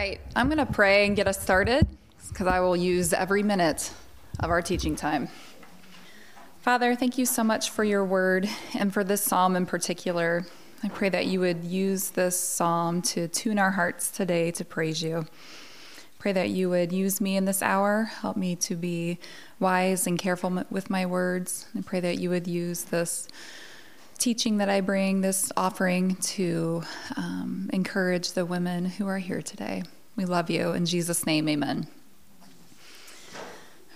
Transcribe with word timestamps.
right, 0.00 0.20
I'm 0.34 0.46
going 0.46 0.56
to 0.56 0.72
pray 0.72 1.06
and 1.06 1.14
get 1.14 1.28
us 1.28 1.38
started 1.38 1.86
because 2.30 2.46
I 2.46 2.60
will 2.60 2.74
use 2.74 3.12
every 3.12 3.42
minute 3.42 3.92
of 4.38 4.48
our 4.48 4.62
teaching 4.62 4.96
time. 4.96 5.28
Father, 6.62 6.94
thank 6.94 7.18
you 7.18 7.26
so 7.26 7.44
much 7.44 7.68
for 7.68 7.84
your 7.84 8.02
word 8.02 8.48
and 8.72 8.94
for 8.94 9.04
this 9.04 9.20
psalm 9.22 9.56
in 9.56 9.66
particular. 9.66 10.46
I 10.82 10.88
pray 10.88 11.10
that 11.10 11.26
you 11.26 11.40
would 11.40 11.64
use 11.64 12.08
this 12.10 12.40
psalm 12.40 13.02
to 13.12 13.28
tune 13.28 13.58
our 13.58 13.72
hearts 13.72 14.10
today 14.10 14.50
to 14.52 14.64
praise 14.64 15.02
you. 15.02 15.26
Pray 16.18 16.32
that 16.32 16.48
you 16.48 16.70
would 16.70 16.92
use 16.92 17.20
me 17.20 17.36
in 17.36 17.44
this 17.44 17.60
hour, 17.60 18.04
help 18.04 18.38
me 18.38 18.56
to 18.56 18.76
be 18.76 19.18
wise 19.58 20.06
and 20.06 20.18
careful 20.18 20.64
with 20.70 20.88
my 20.88 21.04
words. 21.04 21.66
I 21.76 21.82
pray 21.82 22.00
that 22.00 22.16
you 22.16 22.30
would 22.30 22.46
use 22.46 22.84
this 22.84 23.28
teaching 24.20 24.58
that 24.58 24.68
I 24.68 24.82
bring, 24.82 25.22
this 25.22 25.50
offering, 25.56 26.16
to 26.16 26.82
um, 27.16 27.70
encourage 27.72 28.32
the 28.32 28.44
women 28.44 28.84
who 28.84 29.08
are 29.08 29.18
here 29.18 29.40
today. 29.40 29.82
We 30.14 30.26
love 30.26 30.50
you. 30.50 30.72
In 30.72 30.84
Jesus' 30.84 31.24
name, 31.24 31.48
amen. 31.48 31.88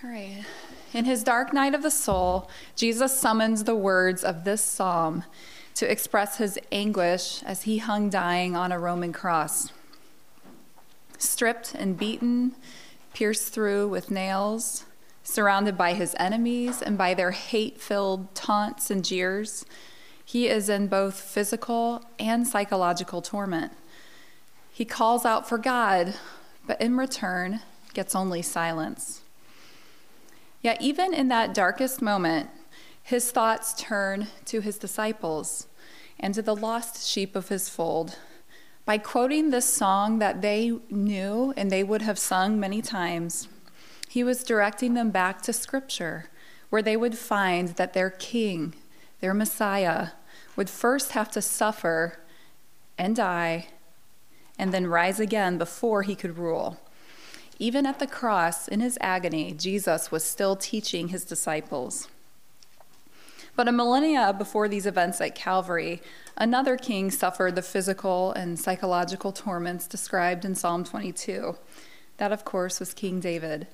All 0.03 0.11
right. 0.11 0.43
In 0.95 1.05
his 1.05 1.23
dark 1.23 1.53
night 1.53 1.75
of 1.75 1.83
the 1.83 1.91
soul, 1.91 2.49
Jesus 2.75 3.19
summons 3.19 3.65
the 3.65 3.75
words 3.75 4.25
of 4.25 4.45
this 4.45 4.63
psalm 4.63 5.25
to 5.75 5.91
express 5.91 6.39
his 6.39 6.59
anguish 6.73 7.43
as 7.43 7.65
he 7.65 7.79
hung 7.79 8.09
dying 8.09 8.57
on 8.57 8.73
a 8.73 8.79
Roman 8.79 9.13
cross. 9.13 9.73
Stripped 11.19 11.75
and 11.75 11.99
beaten, 11.99 12.55
pierced 13.13 13.53
through 13.53 13.89
with 13.89 14.11
nails, 14.11 14.85
surrounded 15.23 15.77
by 15.77 15.93
his 15.93 16.15
enemies 16.19 16.81
and 16.81 16.97
by 16.97 17.13
their 17.13 17.33
hate 17.33 17.81
filled 17.81 18.35
taunts 18.35 18.91
and 18.91 19.05
jeers, 19.05 19.67
he 20.25 20.49
is 20.49 20.69
in 20.69 20.89
both 20.89 21.21
physical 21.21 22.05
and 22.19 22.47
psychological 22.47 23.21
torment. 23.23 23.73
He 24.73 24.85
calls 24.85 25.25
out 25.25 25.49
for 25.49 25.59
God, 25.59 26.15
but 26.67 26.81
in 26.81 26.97
return 26.97 27.61
gets 27.93 28.15
only 28.15 28.43
silence. 28.43 29.21
Yet, 30.63 30.81
even 30.81 31.13
in 31.13 31.29
that 31.29 31.55
darkest 31.55 32.01
moment, 32.01 32.49
his 33.03 33.31
thoughts 33.31 33.75
turn 33.75 34.29
to 34.47 34.61
his 34.61 34.79
disciples 34.79 35.67
and 36.19 36.35
to 36.35 36.43
the 36.43 36.57
lost 36.57 37.07
sheep 37.07 37.37
of 37.37 37.49
his 37.49 37.69
fold. 37.69 38.19
By 38.87 38.99
quoting 38.99 39.51
this 39.51 39.67
song 39.67 40.19
that 40.21 40.41
they 40.41 40.73
knew 40.91 41.53
and 41.57 41.71
they 41.71 41.85
would 41.85 42.03
have 42.03 42.19
sung 42.19 42.59
many 42.59 42.81
times, 42.81 43.49
he 44.09 44.25
was 44.25 44.43
directing 44.43 44.95
them 44.95 45.11
back 45.11 45.43
to 45.43 45.53
Scripture, 45.53 46.31
where 46.71 46.83
they 46.83 46.97
would 46.97 47.19
find 47.19 47.69
that 47.71 47.93
their 47.93 48.11
King, 48.11 48.75
their 49.25 49.33
Messiah, 49.33 50.09
would 50.55 50.69
first 50.69 51.13
have 51.13 51.31
to 51.31 51.41
suffer 51.41 52.19
and 52.99 53.17
die 53.17 53.69
and 54.59 54.71
then 54.71 54.87
rise 54.87 55.19
again 55.19 55.57
before 55.57 56.03
he 56.03 56.15
could 56.15 56.37
rule. 56.37 56.79
Even 57.59 57.87
at 57.87 57.99
the 57.99 58.07
cross, 58.07 58.69
in 58.69 58.81
his 58.81 58.99
agony, 59.01 59.53
Jesus 59.53 60.11
was 60.11 60.23
still 60.25 60.57
teaching 60.57 61.09
his 61.09 61.25
disciples. 61.25 62.09
But 63.57 63.67
a 63.67 63.73
millennia 63.73 64.35
before 64.37 64.69
these 64.69 64.85
events 64.85 65.23
at 65.23 65.35
Calvary, 65.35 66.03
another 66.37 66.77
king 66.77 67.11
suffered 67.11 67.55
the 67.55 67.63
physical 67.63 68.31
and 68.33 68.61
psychological 68.61 69.33
torments 69.33 69.87
described 69.87 70.45
in 70.45 70.55
Psalm 70.55 70.85
22. 70.85 71.57
That, 72.19 72.31
of 72.31 72.45
course, 72.45 72.79
was 72.79 72.93
King 72.93 73.21
David. 73.21 73.69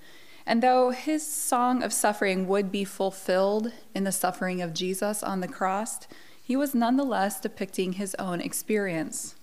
And 0.51 0.65
though 0.65 0.91
his 0.91 1.25
song 1.25 1.85
of 1.85 1.93
suffering 1.93 2.49
would 2.49 2.73
be 2.73 2.83
fulfilled 2.83 3.71
in 3.95 4.03
the 4.03 4.11
suffering 4.11 4.61
of 4.61 4.75
Jesus 4.75 5.23
on 5.23 5.39
the 5.39 5.47
cross, 5.47 6.01
he 6.43 6.57
was 6.57 6.75
nonetheless 6.75 7.39
depicting 7.39 7.93
his 7.93 8.17
own 8.17 8.41
experience. 8.41 9.37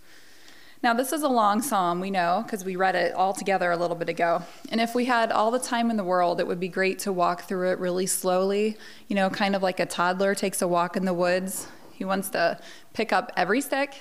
Now, 0.84 0.94
this 0.94 1.14
is 1.14 1.22
a 1.22 1.30
long 1.30 1.62
psalm, 1.62 2.02
we 2.02 2.12
know, 2.12 2.44
because 2.46 2.66
we 2.66 2.76
read 2.76 2.96
it 2.96 3.14
all 3.14 3.32
together 3.32 3.72
a 3.72 3.78
little 3.78 3.96
bit 3.96 4.10
ago. 4.10 4.44
And 4.70 4.82
if 4.82 4.94
we 4.94 5.06
had 5.06 5.32
all 5.32 5.50
the 5.50 5.60
time 5.60 5.90
in 5.90 5.96
the 5.96 6.04
world, 6.04 6.42
it 6.42 6.48
would 6.48 6.60
be 6.60 6.68
great 6.68 7.00
to 7.00 7.14
walk 7.14 7.44
through 7.44 7.72
it 7.72 7.80
really 7.80 8.06
slowly, 8.06 8.76
you 9.08 9.16
know, 9.16 9.30
kind 9.30 9.56
of 9.56 9.64
like 9.64 9.80
a 9.80 9.86
toddler 9.86 10.36
takes 10.36 10.62
a 10.62 10.68
walk 10.68 10.98
in 10.98 11.06
the 11.06 11.14
woods. 11.14 11.70
He 11.94 12.04
wants 12.04 12.28
to 12.32 12.60
pick 12.92 13.14
up 13.14 13.32
every 13.38 13.62
stick, 13.62 13.96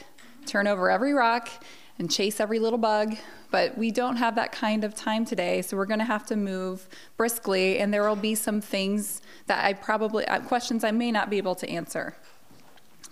turn 0.45 0.67
over 0.67 0.91
every 0.91 1.13
rock, 1.13 1.51
and 1.99 2.11
chase 2.11 2.41
every 2.41 2.59
little 2.59 2.79
bug. 2.79 3.17
But 3.51 3.79
we 3.79 3.91
don't 3.91 4.17
have 4.17 4.35
that 4.35 4.53
kind 4.53 4.85
of 4.85 4.95
time 4.95 5.25
today, 5.25 5.63
so 5.63 5.77
we're 5.77 5.87
going 5.87 6.01
to 6.01 6.05
have 6.05 6.27
to 6.27 6.37
move 6.37 6.89
briskly, 7.17 7.79
and 7.79 7.93
there 7.93 8.07
will 8.09 8.17
be 8.17 8.35
some 8.35 8.61
things 8.61 9.23
that 9.47 9.65
I 9.65 9.73
probably, 9.73 10.27
uh, 10.27 10.41
questions 10.41 10.85
I 10.85 10.91
may 10.91 11.13
not 11.13 11.31
be 11.31 11.39
able 11.39 11.55
to 11.57 11.69
answer. 11.69 12.17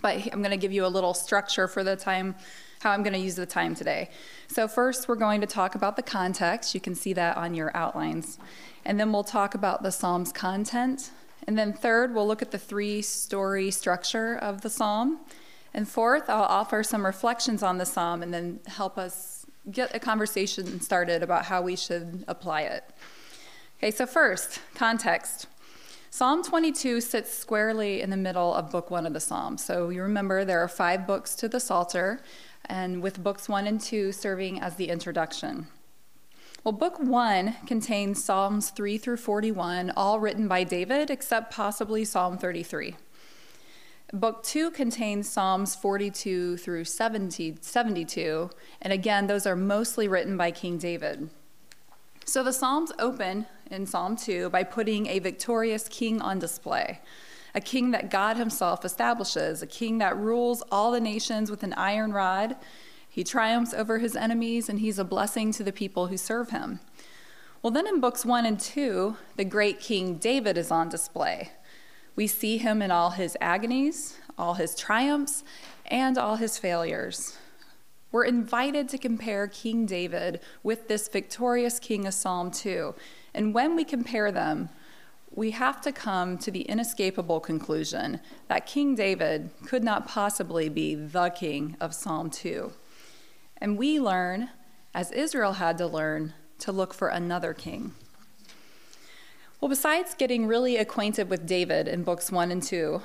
But 0.01 0.31
I'm 0.31 0.39
going 0.39 0.51
to 0.51 0.57
give 0.57 0.73
you 0.73 0.85
a 0.85 0.87
little 0.87 1.13
structure 1.13 1.67
for 1.67 1.83
the 1.83 1.95
time, 1.95 2.35
how 2.79 2.91
I'm 2.91 3.01
going 3.01 3.13
to 3.13 3.19
use 3.19 3.35
the 3.35 3.45
time 3.45 3.73
today. 3.73 4.09
So, 4.47 4.67
first, 4.67 5.07
we're 5.07 5.15
going 5.15 5.41
to 5.41 5.47
talk 5.47 5.73
about 5.73 5.95
the 5.95 6.03
context. 6.03 6.75
You 6.75 6.81
can 6.81 6.93
see 6.95 7.13
that 7.13 7.37
on 7.37 7.55
your 7.55 7.75
outlines. 7.75 8.37
And 8.83 8.99
then 8.99 9.11
we'll 9.11 9.23
talk 9.23 9.55
about 9.55 9.81
the 9.81 9.91
psalm's 9.91 10.31
content. 10.31 11.09
And 11.47 11.57
then, 11.57 11.73
third, 11.73 12.13
we'll 12.13 12.27
look 12.27 12.41
at 12.41 12.51
the 12.51 12.59
three 12.59 13.01
story 13.01 13.71
structure 13.71 14.35
of 14.35 14.61
the 14.61 14.69
psalm. 14.69 15.19
And 15.75 15.85
fourth, 15.85 16.29
I'll 16.29 16.43
offer 16.43 16.83
some 16.83 17.05
reflections 17.05 17.61
on 17.61 17.79
the 17.79 17.85
psalm 17.85 18.23
and 18.23 18.33
then 18.33 18.61
help 18.65 18.97
us 18.97 19.45
get 19.69 19.93
a 19.93 19.99
conversation 19.99 20.79
started 20.79 21.21
about 21.21 21.43
how 21.43 21.61
we 21.61 21.75
should 21.75 22.23
apply 22.29 22.61
it. 22.61 22.85
Okay, 23.77 23.91
so 23.91 24.05
first, 24.05 24.61
context. 24.73 25.47
Psalm 26.09 26.45
22 26.45 27.01
sits 27.01 27.37
squarely 27.37 27.99
in 27.99 28.09
the 28.09 28.15
middle 28.15 28.53
of 28.53 28.71
book 28.71 28.89
one 28.89 29.05
of 29.05 29.11
the 29.11 29.19
Psalms. 29.19 29.65
So 29.65 29.89
you 29.89 30.01
remember 30.01 30.45
there 30.45 30.61
are 30.61 30.69
five 30.69 31.05
books 31.05 31.35
to 31.35 31.49
the 31.49 31.59
Psalter, 31.59 32.21
and 32.67 33.03
with 33.03 33.21
books 33.21 33.49
one 33.49 33.67
and 33.67 33.81
two 33.81 34.13
serving 34.13 34.61
as 34.61 34.75
the 34.75 34.87
introduction. 34.87 35.67
Well, 36.63 36.71
book 36.71 36.99
one 37.01 37.57
contains 37.67 38.23
Psalms 38.23 38.69
3 38.69 38.97
through 38.97 39.17
41, 39.17 39.91
all 39.97 40.21
written 40.21 40.47
by 40.47 40.63
David, 40.63 41.09
except 41.09 41.51
possibly 41.51 42.05
Psalm 42.05 42.37
33. 42.37 42.95
Book 44.13 44.43
two 44.43 44.69
contains 44.69 45.27
Psalms 45.27 45.75
42 45.75 46.57
through 46.57 46.83
70, 46.83 47.57
72, 47.59 48.49
and 48.81 48.93
again, 48.93 49.25
those 49.25 49.47
are 49.47 49.55
mostly 49.55 50.07
written 50.07 50.37
by 50.37 50.51
King 50.51 50.77
David. 50.77 51.29
So 52.23 52.43
the 52.43 52.53
Psalms 52.53 52.91
open 52.99 53.47
in 53.71 53.87
Psalm 53.87 54.15
2 54.15 54.51
by 54.51 54.63
putting 54.63 55.07
a 55.07 55.17
victorious 55.17 55.87
king 55.87 56.21
on 56.21 56.37
display, 56.37 57.01
a 57.55 57.61
king 57.61 57.91
that 57.91 58.11
God 58.11 58.37
himself 58.37 58.85
establishes, 58.85 59.63
a 59.63 59.67
king 59.67 59.97
that 59.97 60.15
rules 60.15 60.61
all 60.71 60.91
the 60.91 60.99
nations 60.99 61.49
with 61.49 61.63
an 61.63 61.73
iron 61.73 62.13
rod. 62.13 62.55
He 63.09 63.23
triumphs 63.23 63.73
over 63.73 63.97
his 63.97 64.15
enemies, 64.15 64.69
and 64.69 64.79
he's 64.79 64.99
a 64.99 65.03
blessing 65.03 65.51
to 65.53 65.63
the 65.63 65.71
people 65.71 66.07
who 66.07 66.17
serve 66.17 66.51
him. 66.51 66.79
Well, 67.63 67.71
then 67.71 67.87
in 67.87 67.99
books 67.99 68.23
1 68.23 68.45
and 68.45 68.59
2, 68.59 69.15
the 69.35 69.45
great 69.45 69.79
King 69.79 70.15
David 70.15 70.59
is 70.59 70.69
on 70.69 70.89
display. 70.89 71.49
We 72.15 72.27
see 72.27 72.57
him 72.57 72.81
in 72.81 72.91
all 72.91 73.11
his 73.11 73.37
agonies, 73.41 74.17
all 74.37 74.53
his 74.53 74.75
triumphs, 74.75 75.43
and 75.85 76.17
all 76.17 76.37
his 76.37 76.57
failures. 76.57 77.37
We're 78.11 78.23
invited 78.23 78.87
to 78.89 78.97
compare 78.97 79.47
King 79.47 79.85
David 79.85 80.39
with 80.63 80.87
this 80.87 81.09
victorious 81.09 81.79
king 81.79 82.07
of 82.07 82.13
Psalm 82.13 82.49
2. 82.51 82.95
And 83.33 83.53
when 83.53 83.75
we 83.75 83.83
compare 83.83 84.31
them, 84.31 84.69
we 85.31 85.51
have 85.51 85.81
to 85.81 85.91
come 85.91 86.37
to 86.37 86.49
the 86.49 86.61
inescapable 86.61 87.41
conclusion 87.41 88.21
that 88.47 88.65
King 88.65 88.95
David 88.95 89.49
could 89.65 89.83
not 89.83 90.07
possibly 90.07 90.69
be 90.69 90.95
the 90.95 91.29
king 91.29 91.75
of 91.81 91.93
Psalm 91.93 92.29
2. 92.29 92.71
And 93.57 93.77
we 93.77 93.99
learn, 93.99 94.49
as 94.93 95.11
Israel 95.11 95.53
had 95.53 95.77
to 95.79 95.87
learn, 95.87 96.33
to 96.59 96.71
look 96.71 96.93
for 96.93 97.09
another 97.09 97.53
king. 97.53 97.93
Well, 99.65 99.71
besides 99.71 100.13
getting 100.13 100.45
really 100.45 100.77
acquainted 100.77 101.27
with 101.27 101.47
David 101.47 101.87
in 101.87 102.03
books 102.03 102.31
one 102.31 102.51
and 102.51 102.61
two, 102.61 103.01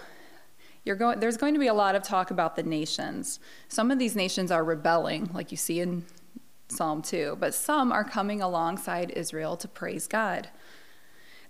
there's 0.85 1.39
going 1.39 1.55
to 1.55 1.59
be 1.59 1.69
a 1.69 1.73
lot 1.73 1.95
of 1.95 2.03
talk 2.03 2.31
about 2.31 2.55
the 2.55 2.63
nations. 2.63 3.41
Some 3.69 3.91
of 3.91 3.99
these 3.99 4.15
nations 4.15 4.51
are 4.51 4.63
rebelling, 4.63 5.31
like 5.33 5.51
you 5.51 5.57
see 5.57 5.81
in 5.81 6.05
Psalm 6.69 7.01
2, 7.01 7.39
but 7.41 7.55
some 7.55 7.91
are 7.91 8.05
coming 8.05 8.43
alongside 8.43 9.11
Israel 9.13 9.57
to 9.57 9.69
praise 9.69 10.07
God. 10.07 10.51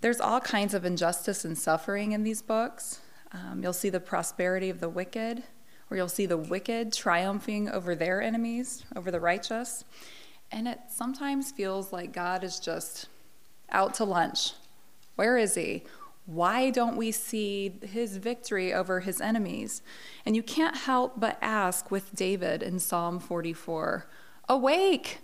There's 0.01 0.21
all 0.21 0.41
kinds 0.41 0.75
of 0.75 0.85
injustice 0.85 1.45
and 1.45 1.59
suffering 1.59 2.13
in 2.13 2.23
these 2.23 2.41
books. 2.41 3.01
Um, 3.33 3.65
you'll 3.65 3.73
see 3.73 3.91
the 3.91 3.99
prosperity 3.99 4.71
of 4.71 4.79
the 4.79 4.89
wicked, 4.89 5.43
or 5.91 5.97
you'll 5.97 6.09
see 6.09 6.27
the 6.27 6.39
wicked 6.39 6.93
triumphing 6.93 7.69
over 7.69 7.97
their 7.97 8.23
enemies, 8.23 8.85
over 8.95 9.11
the 9.11 9.19
righteous. 9.19 9.85
And 10.53 10.69
it 10.69 10.79
sometimes 10.89 11.51
feels 11.51 11.93
like 11.93 12.13
God 12.13 12.45
is 12.45 12.61
just 12.61 13.09
out 13.73 13.95
to 13.95 14.05
lunch 14.05 14.53
where 15.21 15.37
is 15.37 15.55
he? 15.55 15.83
Why 16.25 16.71
don't 16.71 16.97
we 16.97 17.13
see 17.13 17.75
his 17.83 18.17
victory 18.17 18.73
over 18.73 19.01
his 19.01 19.21
enemies? 19.21 19.83
And 20.25 20.35
you 20.35 20.43
can't 20.43 20.75
help 20.75 21.21
but 21.21 21.37
ask 21.43 21.91
with 21.91 22.15
David 22.15 22.63
in 22.63 22.79
Psalm 22.79 23.21
44 23.21 24.09
Awake, 24.49 25.19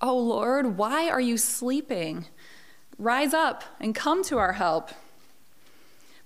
O 0.00 0.16
Lord, 0.16 0.78
why 0.78 1.10
are 1.10 1.20
you 1.20 1.36
sleeping? 1.36 2.28
Rise 2.96 3.34
up 3.34 3.62
and 3.78 3.94
come 3.94 4.24
to 4.24 4.38
our 4.38 4.54
help. 4.54 4.88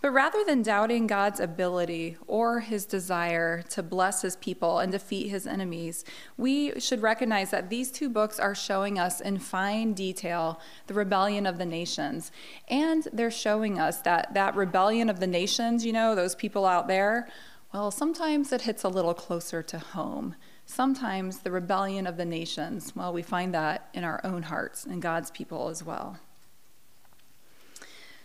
But 0.03 0.11
rather 0.11 0.45
than 0.45 0.63
doubting 0.63 1.07
God's 1.07 1.41
ability 1.41 2.17
or 2.27 2.61
his 2.61 2.85
desire 2.85 3.63
to 3.71 3.83
bless 3.83 4.23
his 4.23 4.37
people 4.37 4.79
and 4.79 4.93
defeat 4.93 5.29
his 5.29 5.47
enemies, 5.47 6.05
we 6.37 6.79
should 6.79 7.01
recognize 7.01 7.51
that 7.51 7.71
these 7.71 7.91
two 7.91 8.11
books 8.11 8.39
are 8.39 8.55
showing 8.55 8.99
us 8.99 9.21
in 9.21 9.39
fine 9.39 9.95
detail 9.95 10.61
the 10.87 10.95
rebellion 10.95 11.47
of 11.47 11.59
the 11.59 11.67
nations. 11.67 12.31
And 12.69 13.09
they're 13.13 13.31
showing 13.31 13.81
us 13.81 13.99
that 14.03 14.35
that 14.35 14.55
rebellion 14.55 15.09
of 15.09 15.19
the 15.19 15.27
nations, 15.27 15.85
you 15.85 15.93
know, 15.93 16.15
those 16.15 16.35
people 16.35 16.67
out 16.67 16.89
there, 16.89 17.29
well, 17.73 17.91
sometimes 17.91 18.53
it 18.53 18.63
hits 18.63 18.85
a 18.85 18.89
little 18.89 19.15
closer 19.15 19.63
to 19.63 19.79
home. 19.79 20.35
Sometimes 20.67 21.39
the 21.39 21.51
rebellion 21.51 22.07
of 22.07 22.17
the 22.17 22.25
nations, 22.25 22.95
well, 22.95 23.13
we 23.13 23.23
find 23.23 23.55
that 23.55 23.89
in 23.95 24.05
our 24.05 24.21
own 24.25 24.43
hearts 24.43 24.85
and 24.85 25.01
God's 25.01 25.31
people 25.31 25.69
as 25.69 25.83
well. 25.83 26.19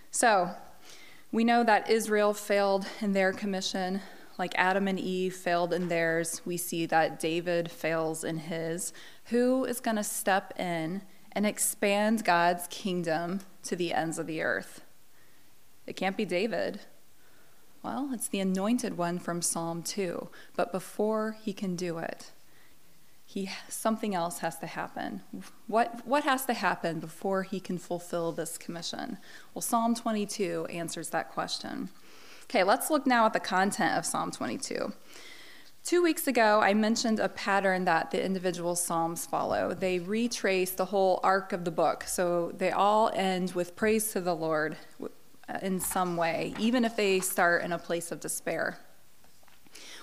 So, 0.09 0.51
we 1.31 1.43
know 1.43 1.63
that 1.63 1.89
Israel 1.89 2.33
failed 2.33 2.85
in 2.99 3.13
their 3.13 3.31
commission, 3.31 4.01
like 4.37 4.53
Adam 4.55 4.87
and 4.87 4.99
Eve 4.99 5.33
failed 5.33 5.73
in 5.73 5.87
theirs. 5.87 6.41
We 6.45 6.57
see 6.57 6.85
that 6.87 7.19
David 7.19 7.71
fails 7.71 8.23
in 8.23 8.37
his. 8.37 8.91
Who 9.25 9.63
is 9.65 9.79
going 9.79 9.97
to 9.97 10.03
step 10.03 10.53
in 10.59 11.03
and 11.31 11.45
expand 11.45 12.25
God's 12.25 12.67
kingdom 12.67 13.41
to 13.63 13.75
the 13.75 13.93
ends 13.93 14.19
of 14.19 14.27
the 14.27 14.41
earth? 14.41 14.81
It 15.87 15.95
can't 15.95 16.17
be 16.17 16.25
David. 16.25 16.81
Well, 17.81 18.09
it's 18.13 18.27
the 18.27 18.41
anointed 18.41 18.97
one 18.97 19.17
from 19.17 19.41
Psalm 19.41 19.83
2. 19.83 20.29
But 20.55 20.71
before 20.71 21.37
he 21.41 21.53
can 21.53 21.75
do 21.75 21.97
it, 21.97 22.31
he 23.31 23.49
something 23.69 24.13
else 24.13 24.39
has 24.39 24.57
to 24.57 24.67
happen. 24.67 25.21
What 25.67 26.05
what 26.05 26.25
has 26.25 26.45
to 26.47 26.53
happen 26.53 26.99
before 26.99 27.43
he 27.43 27.61
can 27.61 27.77
fulfill 27.77 28.33
this 28.33 28.57
commission? 28.57 29.17
Well, 29.53 29.61
Psalm 29.61 29.95
22 29.95 30.65
answers 30.69 31.11
that 31.11 31.31
question. 31.31 31.87
Okay, 32.43 32.63
let's 32.65 32.89
look 32.89 33.07
now 33.07 33.25
at 33.25 33.31
the 33.31 33.39
content 33.39 33.97
of 33.97 34.05
Psalm 34.05 34.31
22. 34.31 34.91
Two 35.85 36.03
weeks 36.03 36.27
ago, 36.27 36.59
I 36.61 36.73
mentioned 36.73 37.21
a 37.21 37.29
pattern 37.29 37.85
that 37.85 38.11
the 38.11 38.21
individual 38.21 38.75
Psalms 38.75 39.25
follow. 39.25 39.73
They 39.73 39.99
retrace 39.99 40.71
the 40.71 40.85
whole 40.85 41.21
arc 41.23 41.53
of 41.53 41.63
the 41.63 41.71
book, 41.71 42.03
so 42.03 42.51
they 42.57 42.71
all 42.71 43.11
end 43.15 43.53
with 43.53 43.77
praise 43.77 44.11
to 44.11 44.19
the 44.19 44.35
Lord 44.35 44.75
uh, 45.01 45.07
in 45.61 45.79
some 45.79 46.17
way, 46.17 46.53
even 46.59 46.83
if 46.83 46.97
they 46.97 47.21
start 47.21 47.63
in 47.63 47.71
a 47.71 47.79
place 47.79 48.11
of 48.11 48.19
despair. 48.19 48.77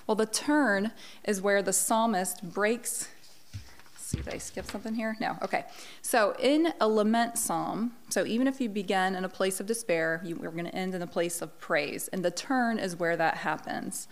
Well, 0.06 0.14
the 0.14 0.24
turn 0.24 0.92
is 1.24 1.42
where 1.42 1.60
the 1.60 1.74
psalmist 1.74 2.42
breaks 2.42 3.08
see, 4.08 4.22
did 4.22 4.32
I 4.32 4.38
skip 4.38 4.70
something 4.70 4.94
here? 4.94 5.16
No. 5.20 5.36
Okay. 5.42 5.66
So 6.00 6.34
in 6.38 6.72
a 6.80 6.88
lament 6.88 7.36
psalm, 7.36 7.92
so 8.08 8.24
even 8.24 8.46
if 8.46 8.58
you 8.58 8.70
begin 8.70 9.14
in 9.14 9.24
a 9.24 9.28
place 9.28 9.60
of 9.60 9.66
despair, 9.66 10.22
you, 10.24 10.36
we're 10.36 10.50
going 10.50 10.64
to 10.64 10.74
end 10.74 10.94
in 10.94 11.02
a 11.02 11.06
place 11.06 11.42
of 11.42 11.58
praise. 11.60 12.08
And 12.08 12.24
the 12.24 12.30
turn 12.30 12.78
is 12.78 12.96
where 12.96 13.16
that 13.16 13.38
happens. 13.38 14.08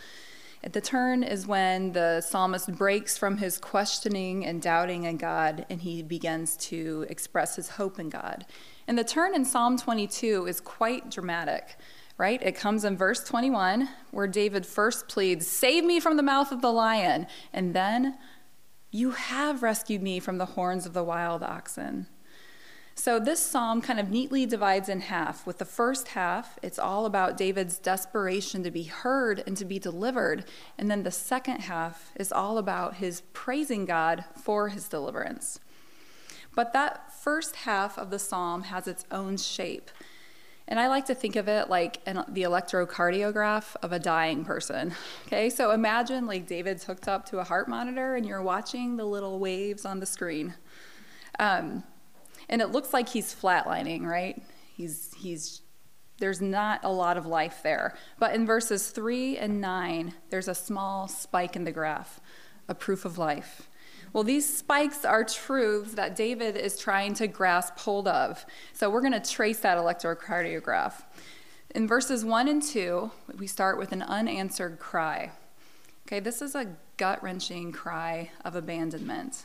At 0.63 0.75
the 0.75 0.81
turn 0.83 1.23
is 1.23 1.47
when 1.47 1.93
the 1.93 2.21
psalmist 2.21 2.77
breaks 2.77 3.17
from 3.17 3.39
his 3.39 3.57
questioning 3.57 4.45
and 4.45 4.61
doubting 4.61 5.05
in 5.05 5.17
God 5.17 5.65
and 5.71 5.81
he 5.81 6.03
begins 6.03 6.57
to 6.69 7.07
express 7.09 7.57
his 7.57 7.71
hope 7.71 7.99
in 7.99 8.11
God. 8.11 8.45
And 8.87 8.99
the 8.99 9.05
turn 9.05 9.35
in 9.35 9.45
Psalm 9.45 9.79
22 9.79 10.47
is 10.47 10.61
quite 10.61 11.11
dramatic, 11.11 11.77
right? 12.19 12.43
It 12.43 12.53
comes 12.53 12.85
in 12.85 12.97
verse 12.97 13.25
21 13.25 13.89
where 14.11 14.27
David 14.27 14.67
first 14.67 15.09
pleads, 15.09 15.47
Save 15.47 15.85
me 15.85 16.01
from 16.01 16.17
the 16.17 16.23
mouth 16.23 16.53
of 16.53 16.63
the 16.63 16.73
lion. 16.73 17.27
And 17.53 17.75
then 17.75 18.19
you 18.91 19.11
have 19.11 19.63
rescued 19.63 20.03
me 20.03 20.21
from 20.21 20.39
the 20.39 20.47
horns 20.47 20.87
of 20.87 20.93
the 20.93 21.05
wild 21.05 21.43
oxen. 21.43 22.07
So, 22.99 23.21
this 23.21 23.41
psalm 23.41 23.83
kind 23.83 24.01
of 24.01 24.11
neatly 24.11 24.47
divides 24.47 24.89
in 24.89 25.01
half. 25.01 25.47
With 25.47 25.59
the 25.59 25.67
first 25.67 26.09
half, 26.09 26.59
it's 26.63 26.79
all 26.79 27.05
about 27.05 27.37
David's 27.37 27.79
desperation 27.79 28.63
to 28.63 28.71
be 28.71 28.85
heard 28.85 29.43
and 29.47 29.55
to 29.59 29.67
be 29.67 29.79
delivered. 29.79 30.47
And 30.79 30.91
then 30.91 31.03
the 31.03 31.11
second 31.11 31.61
half 31.61 32.11
is 32.17 32.33
all 32.33 32.57
about 32.57 32.95
his 32.95 33.21
praising 33.35 33.85
God 33.85 34.25
for 34.35 34.69
his 34.69 34.89
deliverance. 34.89 35.61
But 36.55 36.73
that 36.73 37.13
first 37.13 37.57
half 37.57 37.99
of 37.99 38.09
the 38.09 38.19
psalm 38.19 38.63
has 38.63 38.89
its 38.89 39.05
own 39.11 39.37
shape. 39.37 39.91
And 40.69 40.81
I 40.81 40.89
like 40.89 41.07
to 41.07 41.15
think 41.15 41.37
of 41.37 41.47
it 41.47 41.71
like 41.71 42.01
an, 42.07 42.25
the 42.29 42.43
electrocardiograph 42.43 43.77
of 43.83 43.93
a 43.93 43.99
dying 44.01 44.45
person. 44.45 44.95
Okay, 45.27 45.49
so 45.49 45.71
imagine 45.71 46.27
like 46.27 46.47
David's 46.47 46.85
hooked 46.85 47.07
up 47.07 47.25
to 47.27 47.39
a 47.39 47.45
heart 47.45 47.69
monitor 47.69 48.17
and 48.17 48.27
you're 48.27 48.43
watching 48.43 48.97
the 48.97 49.05
little 49.05 49.39
waves 49.39 49.85
on 49.85 50.01
the 50.01 50.07
screen. 50.07 50.55
Um, 51.39 51.85
and 52.49 52.61
it 52.61 52.71
looks 52.71 52.93
like 52.93 53.09
he's 53.09 53.33
flatlining, 53.35 54.03
right? 54.03 54.43
He's, 54.77 55.15
he's, 55.17 55.63
there's 56.19 56.41
not 56.41 56.81
a 56.83 56.91
lot 56.91 57.17
of 57.17 57.27
life 57.27 57.61
there. 57.63 57.97
But 58.19 58.35
in 58.35 58.45
verses 58.45 58.91
three 58.91 59.39
and 59.39 59.61
nine, 59.61 60.15
there's 60.31 60.49
a 60.49 60.55
small 60.55 61.07
spike 61.07 61.55
in 61.55 61.65
the 61.65 61.73
graph, 61.73 62.21
a 62.69 62.75
proof 62.75 63.05
of 63.05 63.19
life. 63.19 63.69
Well, 64.17 64.25
these 64.25 64.49
spikes 64.51 65.05
are 65.05 65.25
truths 65.25 65.93
that 65.93 66.17
David 66.17 66.57
is 66.57 66.79
trying 66.79 67.13
to 67.17 67.27
grasp 67.27 67.79
hold 67.79 68.09
of. 68.09 68.47
So 68.73 68.89
we're 68.89 69.03
going 69.03 69.13
to 69.13 69.21
trace 69.21 69.59
that 69.59 69.77
electrocardiograph. 69.77 71.03
In 71.75 71.87
verses 71.87 72.25
1 72.25 72.49
and 72.49 72.63
2, 72.63 73.11
we 73.37 73.47
start 73.47 73.77
with 73.77 73.93
an 73.93 74.01
unanswered 74.01 74.79
cry. 74.79 75.33
Okay, 76.07 76.21
this 76.21 76.41
is 76.41 76.55
a 76.55 76.77
gut 76.97 77.23
wrenching 77.23 77.73
cry 77.73 78.31
of 78.43 78.57
abandonment. 78.57 79.45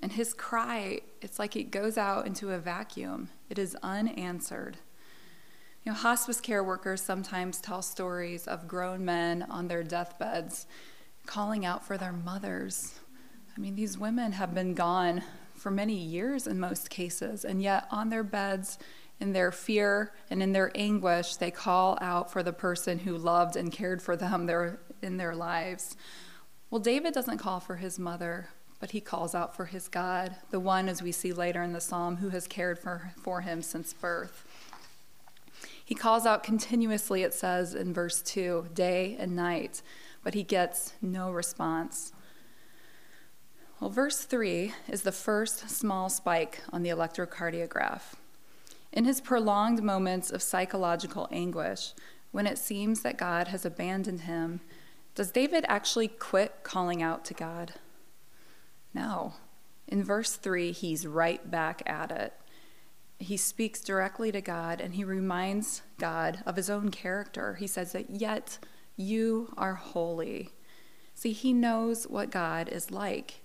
And 0.00 0.12
his 0.12 0.34
cry, 0.34 1.00
it's 1.20 1.40
like 1.40 1.56
it 1.56 1.72
goes 1.72 1.98
out 1.98 2.28
into 2.28 2.52
a 2.52 2.60
vacuum, 2.60 3.30
it 3.48 3.58
is 3.58 3.76
unanswered. 3.82 4.76
You 5.82 5.90
know, 5.90 5.98
hospice 5.98 6.40
care 6.40 6.62
workers 6.62 7.02
sometimes 7.02 7.60
tell 7.60 7.82
stories 7.82 8.46
of 8.46 8.68
grown 8.68 9.04
men 9.04 9.42
on 9.50 9.66
their 9.66 9.82
deathbeds 9.82 10.66
calling 11.26 11.66
out 11.66 11.84
for 11.84 11.98
their 11.98 12.12
mothers 12.12 13.00
I 13.56 13.60
mean, 13.60 13.74
these 13.74 13.98
women 13.98 14.32
have 14.32 14.54
been 14.54 14.74
gone 14.74 15.22
for 15.54 15.70
many 15.70 15.96
years 15.96 16.46
in 16.46 16.60
most 16.60 16.88
cases, 16.88 17.44
and 17.44 17.60
yet 17.60 17.86
on 17.90 18.08
their 18.08 18.22
beds, 18.22 18.78
in 19.20 19.32
their 19.32 19.52
fear 19.52 20.12
and 20.30 20.42
in 20.42 20.52
their 20.52 20.70
anguish, 20.74 21.36
they 21.36 21.50
call 21.50 21.98
out 22.00 22.32
for 22.32 22.42
the 22.42 22.52
person 22.52 23.00
who 23.00 23.16
loved 23.16 23.56
and 23.56 23.70
cared 23.70 24.00
for 24.00 24.16
them 24.16 24.46
their, 24.46 24.80
in 25.02 25.18
their 25.18 25.34
lives. 25.34 25.96
Well, 26.70 26.80
David 26.80 27.12
doesn't 27.12 27.38
call 27.38 27.60
for 27.60 27.76
his 27.76 27.98
mother, 27.98 28.48
but 28.78 28.92
he 28.92 29.00
calls 29.00 29.34
out 29.34 29.54
for 29.54 29.66
his 29.66 29.88
God, 29.88 30.36
the 30.50 30.60
one, 30.60 30.88
as 30.88 31.02
we 31.02 31.12
see 31.12 31.32
later 31.32 31.62
in 31.62 31.72
the 31.72 31.80
psalm, 31.80 32.16
who 32.16 32.30
has 32.30 32.46
cared 32.46 32.78
for, 32.78 33.12
for 33.22 33.42
him 33.42 33.60
since 33.60 33.92
birth. 33.92 34.46
He 35.84 35.94
calls 35.94 36.24
out 36.24 36.44
continuously, 36.44 37.22
it 37.22 37.34
says 37.34 37.74
in 37.74 37.92
verse 37.92 38.22
2, 38.22 38.68
day 38.72 39.16
and 39.18 39.36
night, 39.36 39.82
but 40.22 40.34
he 40.34 40.44
gets 40.44 40.94
no 41.02 41.30
response. 41.30 42.12
Well, 43.80 43.88
verse 43.88 44.24
3 44.24 44.74
is 44.88 45.02
the 45.02 45.10
first 45.10 45.70
small 45.70 46.10
spike 46.10 46.60
on 46.70 46.82
the 46.82 46.90
electrocardiograph. 46.90 48.12
In 48.92 49.06
his 49.06 49.22
prolonged 49.22 49.82
moments 49.82 50.30
of 50.30 50.42
psychological 50.42 51.26
anguish, 51.32 51.94
when 52.30 52.46
it 52.46 52.58
seems 52.58 53.00
that 53.00 53.16
God 53.16 53.48
has 53.48 53.64
abandoned 53.64 54.22
him, 54.22 54.60
does 55.14 55.30
David 55.30 55.64
actually 55.66 56.08
quit 56.08 56.56
calling 56.62 57.02
out 57.02 57.24
to 57.24 57.34
God? 57.34 57.72
No. 58.92 59.32
In 59.88 60.04
verse 60.04 60.36
3, 60.36 60.72
he's 60.72 61.06
right 61.06 61.50
back 61.50 61.82
at 61.86 62.10
it. 62.10 62.34
He 63.18 63.38
speaks 63.38 63.80
directly 63.80 64.30
to 64.30 64.42
God 64.42 64.82
and 64.82 64.94
he 64.94 65.04
reminds 65.04 65.80
God 65.98 66.42
of 66.44 66.56
his 66.56 66.68
own 66.68 66.90
character. 66.90 67.54
He 67.54 67.66
says 67.66 67.92
that, 67.92 68.10
Yet 68.10 68.58
you 68.96 69.54
are 69.56 69.74
holy. 69.76 70.50
See, 71.14 71.32
he 71.32 71.54
knows 71.54 72.06
what 72.06 72.30
God 72.30 72.68
is 72.68 72.90
like. 72.90 73.39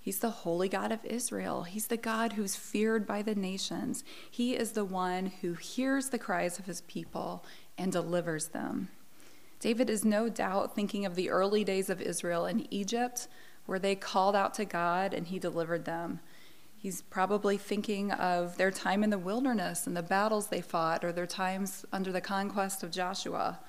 He's 0.00 0.20
the 0.20 0.30
holy 0.30 0.68
God 0.68 0.92
of 0.92 1.04
Israel. 1.04 1.64
He's 1.64 1.88
the 1.88 1.96
God 1.96 2.32
who's 2.32 2.56
feared 2.56 3.06
by 3.06 3.20
the 3.20 3.34
nations. 3.34 4.02
He 4.30 4.56
is 4.56 4.72
the 4.72 4.84
one 4.84 5.26
who 5.26 5.54
hears 5.54 6.08
the 6.08 6.18
cries 6.18 6.58
of 6.58 6.64
his 6.64 6.80
people 6.82 7.44
and 7.76 7.92
delivers 7.92 8.48
them. 8.48 8.88
David 9.60 9.90
is 9.90 10.04
no 10.04 10.30
doubt 10.30 10.74
thinking 10.74 11.04
of 11.04 11.16
the 11.16 11.28
early 11.28 11.64
days 11.64 11.90
of 11.90 12.00
Israel 12.00 12.46
in 12.46 12.66
Egypt, 12.72 13.28
where 13.66 13.78
they 13.78 13.94
called 13.94 14.34
out 14.34 14.54
to 14.54 14.64
God 14.64 15.12
and 15.12 15.26
he 15.26 15.38
delivered 15.38 15.84
them. 15.84 16.20
He's 16.78 17.02
probably 17.02 17.58
thinking 17.58 18.10
of 18.10 18.56
their 18.56 18.70
time 18.70 19.04
in 19.04 19.10
the 19.10 19.18
wilderness 19.18 19.86
and 19.86 19.94
the 19.94 20.02
battles 20.02 20.46
they 20.46 20.62
fought, 20.62 21.04
or 21.04 21.12
their 21.12 21.26
times 21.26 21.84
under 21.92 22.10
the 22.10 22.22
conquest 22.22 22.82
of 22.82 22.90
Joshua. 22.90 23.60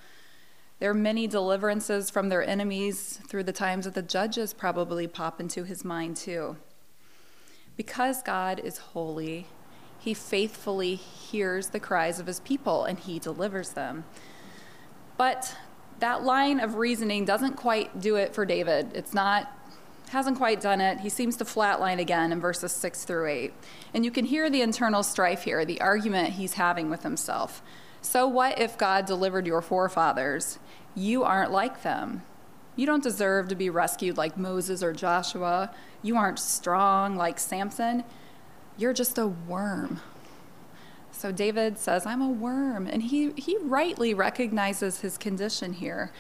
There 0.82 0.90
are 0.90 0.96
many 0.96 1.28
deliverances 1.28 2.10
from 2.10 2.30
their 2.30 2.44
enemies 2.44 3.20
through 3.28 3.44
the 3.44 3.52
times 3.54 3.86
of 3.86 3.94
the 3.94 4.02
judges, 4.02 4.52
probably 4.52 5.06
pop 5.06 5.40
into 5.40 5.64
his 5.64 5.86
mind 5.86 6.18
too. 6.18 6.58
Because 7.78 8.24
God 8.24 8.60
is 8.60 8.80
holy, 8.80 9.46
he 10.00 10.16
faithfully 10.16 10.96
hears 10.96 11.68
the 11.68 11.80
cries 11.80 12.20
of 12.20 12.26
his 12.26 12.40
people 12.40 12.86
and 12.86 12.98
he 12.98 13.20
delivers 13.20 13.74
them. 13.74 14.06
But 15.18 15.56
that 16.00 16.24
line 16.24 16.60
of 16.60 16.78
reasoning 16.78 17.26
doesn't 17.26 17.58
quite 17.58 18.00
do 18.02 18.16
it 18.16 18.34
for 18.34 18.44
David. 18.44 18.90
It's 18.96 19.14
not 19.14 19.56
hasn't 20.10 20.38
quite 20.38 20.62
done 20.62 20.82
it. 20.82 21.02
He 21.02 21.10
seems 21.10 21.38
to 21.38 21.46
flatline 21.46 22.00
again 22.00 22.32
in 22.32 22.42
verses 22.42 22.72
6 22.72 23.06
through 23.06 23.28
8. 23.28 23.54
And 23.94 24.04
you 24.04 24.10
can 24.10 24.26
hear 24.26 24.50
the 24.50 24.62
internal 24.62 25.04
strife 25.04 25.44
here, 25.44 25.64
the 25.64 25.80
argument 25.80 26.34
he's 26.34 26.54
having 26.54 26.90
with 26.90 27.04
himself. 27.04 27.62
So, 28.02 28.28
what 28.28 28.60
if 28.60 28.78
God 28.78 29.06
delivered 29.06 29.46
your 29.46 29.62
forefathers? 29.62 30.58
You 30.96 31.24
aren't 31.24 31.52
like 31.52 31.84
them. 31.84 32.24
You 32.76 32.86
don't 32.86 33.04
deserve 33.04 33.48
to 33.50 33.56
be 33.56 33.70
rescued 33.70 34.18
like 34.18 34.38
Moses 34.38 34.82
or 34.82 34.94
Joshua. 34.94 35.72
You 36.02 36.16
aren't 36.18 36.40
strong 36.40 37.16
like 37.16 37.38
Samson. 37.38 38.04
You're 38.78 38.94
just 38.94 39.18
a 39.18 39.28
worm. 39.28 40.00
So 41.12 41.32
David 41.32 41.78
says, 41.78 42.06
I'm 42.06 42.22
a 42.22 42.30
worm. 42.30 42.88
And 42.88 43.04
he, 43.04 43.34
he 43.38 43.58
rightly 43.58 44.14
recognizes 44.14 45.02
his 45.02 45.18
condition 45.18 45.74
here. 45.74 46.12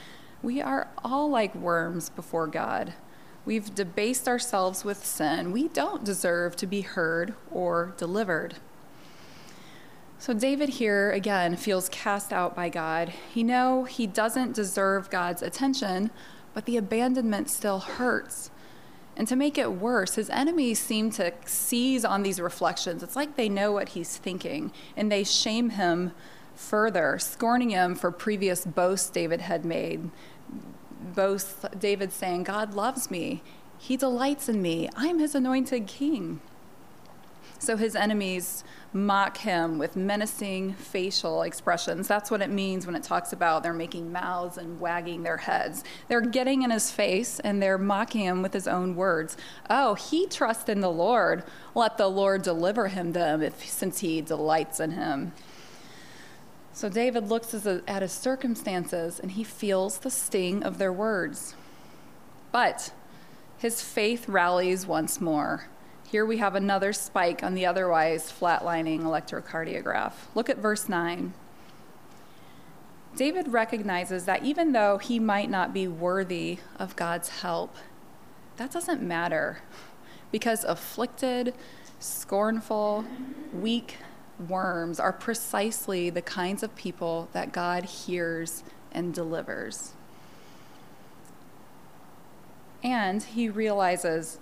We 0.43 0.61
are 0.61 0.89
all 1.03 1.29
like 1.29 1.55
worms 1.55 2.09
before 2.09 2.47
God. 2.47 2.93
We've 3.43 3.73
debased 3.73 4.27
ourselves 4.27 4.85
with 4.85 5.03
sin. 5.03 5.51
We 5.51 5.69
don't 5.69 6.03
deserve 6.03 6.55
to 6.57 6.67
be 6.67 6.81
heard 6.81 7.33
or 7.49 7.95
delivered. 7.97 8.57
So 10.21 10.35
David 10.35 10.69
here 10.69 11.09
again 11.09 11.55
feels 11.55 11.89
cast 11.89 12.31
out 12.31 12.55
by 12.55 12.69
God. 12.69 13.09
He 13.33 13.41
know 13.41 13.85
he 13.85 14.05
doesn't 14.05 14.53
deserve 14.53 15.09
God's 15.09 15.41
attention, 15.41 16.11
but 16.53 16.65
the 16.65 16.77
abandonment 16.77 17.49
still 17.49 17.79
hurts. 17.79 18.51
And 19.17 19.27
to 19.27 19.35
make 19.35 19.57
it 19.57 19.71
worse, 19.71 20.13
his 20.13 20.29
enemies 20.29 20.77
seem 20.77 21.09
to 21.13 21.33
seize 21.45 22.05
on 22.05 22.21
these 22.21 22.39
reflections. 22.39 23.01
It's 23.01 23.15
like 23.15 23.35
they 23.35 23.49
know 23.49 23.71
what 23.71 23.89
he's 23.89 24.15
thinking, 24.15 24.71
and 24.95 25.11
they 25.11 25.23
shame 25.23 25.71
him 25.71 26.11
further, 26.53 27.17
scorning 27.17 27.71
him 27.71 27.95
for 27.95 28.11
previous 28.11 28.63
boasts 28.63 29.09
David 29.09 29.41
had 29.41 29.65
made. 29.65 30.11
Boasts 31.15 31.65
David 31.79 32.11
saying, 32.11 32.43
God 32.43 32.75
loves 32.75 33.09
me, 33.09 33.41
he 33.79 33.97
delights 33.97 34.47
in 34.47 34.61
me, 34.61 34.87
I'm 34.95 35.17
his 35.17 35.33
anointed 35.33 35.87
king. 35.87 36.41
So 37.57 37.77
his 37.77 37.95
enemies 37.95 38.63
mock 38.93 39.37
him 39.37 39.77
with 39.77 39.95
menacing 39.95 40.73
facial 40.73 41.43
expressions. 41.43 42.07
That's 42.07 42.29
what 42.29 42.41
it 42.41 42.49
means 42.49 42.85
when 42.85 42.95
it 42.95 43.03
talks 43.03 43.31
about 43.31 43.63
they're 43.63 43.73
making 43.73 44.11
mouths 44.11 44.57
and 44.57 44.79
wagging 44.81 45.23
their 45.23 45.37
heads. 45.37 45.83
They're 46.09 46.21
getting 46.21 46.63
in 46.63 46.71
his 46.71 46.91
face 46.91 47.39
and 47.39 47.61
they're 47.61 47.77
mocking 47.77 48.21
him 48.21 48.41
with 48.41 48.53
his 48.53 48.67
own 48.67 48.95
words. 48.95 49.37
Oh, 49.69 49.93
he 49.93 50.27
trusts 50.27 50.67
in 50.67 50.81
the 50.81 50.91
Lord. 50.91 51.43
Let 51.73 51.97
the 51.97 52.09
Lord 52.09 52.41
deliver 52.41 52.89
him 52.89 53.13
them 53.13 53.41
if, 53.41 53.63
since 53.63 53.99
he 53.99 54.21
delights 54.21 54.79
in 54.79 54.91
him. 54.91 55.31
So 56.73 56.89
David 56.89 57.29
looks 57.29 57.53
at 57.53 58.01
his 58.01 58.11
circumstances 58.11 59.19
and 59.19 59.31
he 59.31 59.43
feels 59.43 59.99
the 59.99 60.09
sting 60.09 60.63
of 60.63 60.77
their 60.77 60.93
words. 60.93 61.55
But 62.51 62.91
his 63.57 63.81
faith 63.81 64.27
rallies 64.27 64.85
once 64.85 65.21
more. 65.21 65.67
Here 66.11 66.25
we 66.25 66.39
have 66.39 66.55
another 66.55 66.91
spike 66.91 67.41
on 67.41 67.53
the 67.53 67.65
otherwise 67.65 68.29
flatlining 68.29 69.03
electrocardiograph. 69.03 70.11
Look 70.35 70.49
at 70.49 70.57
verse 70.57 70.89
9. 70.89 71.33
David 73.15 73.47
recognizes 73.47 74.25
that 74.25 74.43
even 74.43 74.73
though 74.73 74.97
he 74.97 75.19
might 75.19 75.49
not 75.49 75.73
be 75.73 75.87
worthy 75.87 76.57
of 76.77 76.97
God's 76.97 77.29
help, 77.29 77.77
that 78.57 78.73
doesn't 78.73 79.01
matter 79.01 79.59
because 80.33 80.65
afflicted, 80.65 81.53
scornful, 82.01 83.05
weak 83.53 83.95
worms 84.49 84.99
are 84.99 85.13
precisely 85.13 86.09
the 86.09 86.21
kinds 86.21 86.61
of 86.61 86.75
people 86.75 87.29
that 87.31 87.53
God 87.53 87.85
hears 87.85 88.63
and 88.91 89.13
delivers. 89.13 89.93
And 92.83 93.23
he 93.23 93.47
realizes 93.47 94.39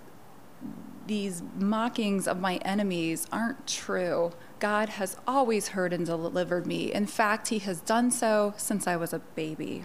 these 1.06 1.42
mockings 1.58 2.28
of 2.28 2.40
my 2.40 2.56
enemies 2.56 3.26
aren't 3.32 3.66
true. 3.66 4.32
God 4.58 4.90
has 4.90 5.16
always 5.26 5.68
heard 5.68 5.92
and 5.92 6.04
delivered 6.04 6.66
me. 6.66 6.92
In 6.92 7.06
fact, 7.06 7.48
He 7.48 7.58
has 7.60 7.80
done 7.80 8.10
so 8.10 8.54
since 8.56 8.86
I 8.86 8.96
was 8.96 9.12
a 9.12 9.18
baby. 9.18 9.84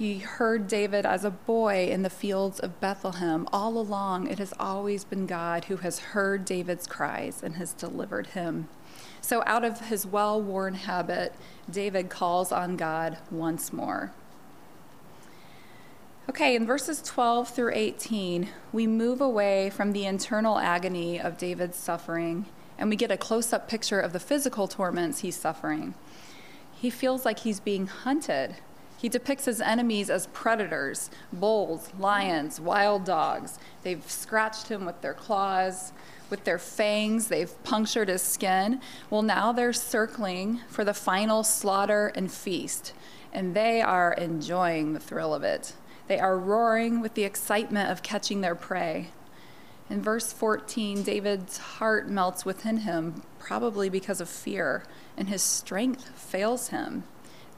He 0.00 0.20
heard 0.20 0.66
David 0.66 1.04
as 1.04 1.26
a 1.26 1.30
boy 1.30 1.88
in 1.90 2.00
the 2.00 2.08
fields 2.08 2.58
of 2.58 2.80
Bethlehem. 2.80 3.46
All 3.52 3.76
along, 3.76 4.28
it 4.28 4.38
has 4.38 4.54
always 4.58 5.04
been 5.04 5.26
God 5.26 5.66
who 5.66 5.76
has 5.76 5.98
heard 5.98 6.46
David's 6.46 6.86
cries 6.86 7.42
and 7.42 7.56
has 7.56 7.74
delivered 7.74 8.28
him. 8.28 8.70
So, 9.20 9.42
out 9.44 9.62
of 9.62 9.88
his 9.88 10.06
well 10.06 10.40
worn 10.40 10.72
habit, 10.72 11.34
David 11.70 12.08
calls 12.08 12.50
on 12.50 12.78
God 12.78 13.18
once 13.30 13.74
more. 13.74 14.14
Okay, 16.30 16.54
in 16.54 16.64
verses 16.64 17.02
12 17.02 17.48
through 17.48 17.72
18, 17.74 18.50
we 18.72 18.86
move 18.86 19.20
away 19.20 19.68
from 19.68 19.90
the 19.90 20.06
internal 20.06 20.60
agony 20.60 21.20
of 21.20 21.36
David's 21.36 21.76
suffering 21.76 22.46
and 22.78 22.88
we 22.88 22.94
get 22.94 23.10
a 23.10 23.16
close 23.16 23.52
up 23.52 23.68
picture 23.68 23.98
of 23.98 24.12
the 24.12 24.20
physical 24.20 24.68
torments 24.68 25.22
he's 25.22 25.34
suffering. 25.34 25.94
He 26.72 26.88
feels 26.88 27.24
like 27.24 27.40
he's 27.40 27.58
being 27.58 27.88
hunted. 27.88 28.54
He 28.96 29.08
depicts 29.08 29.46
his 29.46 29.60
enemies 29.60 30.08
as 30.08 30.28
predators 30.28 31.10
bulls, 31.32 31.90
lions, 31.98 32.60
wild 32.60 33.04
dogs. 33.04 33.58
They've 33.82 34.08
scratched 34.08 34.68
him 34.68 34.86
with 34.86 35.00
their 35.00 35.14
claws, 35.14 35.92
with 36.30 36.44
their 36.44 36.60
fangs, 36.60 37.26
they've 37.26 37.60
punctured 37.64 38.08
his 38.08 38.22
skin. 38.22 38.80
Well, 39.10 39.22
now 39.22 39.50
they're 39.50 39.72
circling 39.72 40.60
for 40.68 40.84
the 40.84 40.94
final 40.94 41.42
slaughter 41.42 42.12
and 42.14 42.30
feast, 42.30 42.92
and 43.32 43.52
they 43.52 43.82
are 43.82 44.12
enjoying 44.12 44.92
the 44.92 45.00
thrill 45.00 45.34
of 45.34 45.42
it. 45.42 45.72
They 46.10 46.18
are 46.18 46.36
roaring 46.36 47.00
with 47.00 47.14
the 47.14 47.22
excitement 47.22 47.88
of 47.88 48.02
catching 48.02 48.40
their 48.40 48.56
prey. 48.56 49.10
In 49.88 50.02
verse 50.02 50.32
14, 50.32 51.04
David's 51.04 51.58
heart 51.58 52.08
melts 52.08 52.44
within 52.44 52.78
him, 52.78 53.22
probably 53.38 53.88
because 53.88 54.20
of 54.20 54.28
fear, 54.28 54.82
and 55.16 55.28
his 55.28 55.40
strength 55.40 56.08
fails 56.18 56.70
him. 56.70 57.04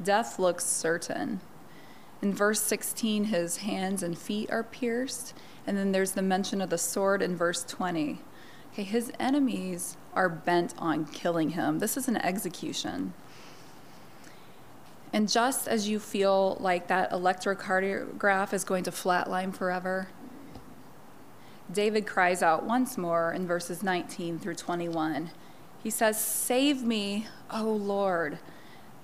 Death 0.02 0.38
looks 0.38 0.66
certain. 0.66 1.40
In 2.20 2.34
verse 2.34 2.60
16, 2.60 3.24
his 3.24 3.56
hands 3.56 4.02
and 4.02 4.18
feet 4.18 4.50
are 4.50 4.62
pierced, 4.62 5.32
and 5.66 5.78
then 5.78 5.92
there's 5.92 6.12
the 6.12 6.20
mention 6.20 6.60
of 6.60 6.68
the 6.68 6.76
sword 6.76 7.22
in 7.22 7.34
verse 7.34 7.64
20. 7.64 8.20
Okay, 8.74 8.82
his 8.82 9.10
enemies 9.18 9.96
are 10.12 10.28
bent 10.28 10.74
on 10.76 11.06
killing 11.06 11.52
him. 11.52 11.78
This 11.78 11.96
is 11.96 12.06
an 12.06 12.18
execution. 12.18 13.14
And 15.12 15.28
just 15.28 15.68
as 15.68 15.88
you 15.88 15.98
feel 15.98 16.56
like 16.58 16.88
that 16.88 17.10
electrocardiograph 17.10 18.52
is 18.52 18.64
going 18.64 18.84
to 18.84 18.90
flatline 18.90 19.54
forever, 19.54 20.08
David 21.70 22.06
cries 22.06 22.42
out 22.42 22.64
once 22.64 22.96
more 22.96 23.32
in 23.32 23.46
verses 23.46 23.82
19 23.82 24.38
through 24.38 24.54
21. 24.54 25.30
He 25.82 25.90
says, 25.90 26.20
Save 26.20 26.82
me, 26.82 27.26
O 27.50 27.64
Lord. 27.64 28.38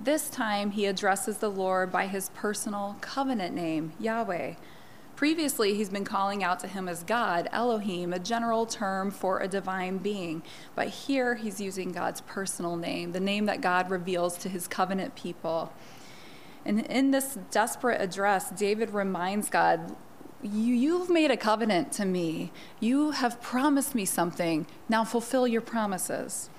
This 0.01 0.31
time 0.31 0.71
he 0.71 0.87
addresses 0.87 1.39
the 1.39 1.51
Lord 1.51 1.91
by 1.91 2.07
his 2.07 2.31
personal 2.31 2.97
covenant 3.01 3.55
name, 3.55 3.93
Yahweh. 3.99 4.55
Previously, 5.17 5.75
he's 5.75 5.89
been 5.89 6.05
calling 6.05 6.45
out 6.45 6.61
to 6.61 6.69
him 6.69 6.89
as 6.89 7.03
God, 7.03 7.49
Elohim, 7.51 8.13
a 8.13 8.21
general 8.21 8.67
term 8.67 9.11
for 9.11 9.41
a 9.41 9.49
divine 9.49 9.99
being. 9.99 10.43
But 10.77 10.89
here 10.89 11.35
he's 11.35 11.61
using 11.61 11.91
God's 11.91 12.21
personal 12.21 12.77
name, 12.77 13.11
the 13.11 13.19
name 13.19 13.47
that 13.47 13.61
God 13.61 13.91
reveals 13.91 14.39
to 14.39 14.49
his 14.49 14.69
covenant 14.69 15.17
people. 15.17 15.73
And 16.65 16.81
in 16.87 17.11
this 17.11 17.39
desperate 17.51 18.01
address, 18.01 18.51
David 18.51 18.91
reminds 18.91 19.49
God, 19.49 19.97
you, 20.43 20.75
You've 20.75 21.11
made 21.11 21.31
a 21.31 21.37
covenant 21.37 21.93
to 21.93 22.05
me. 22.05 22.53
You 22.81 23.13
have 23.13 23.41
promised 23.41 23.95
me 23.95 24.05
something. 24.05 24.67
Now 24.89 25.05
fulfill 25.05 25.47
your 25.47 25.61
promises. 25.61 26.51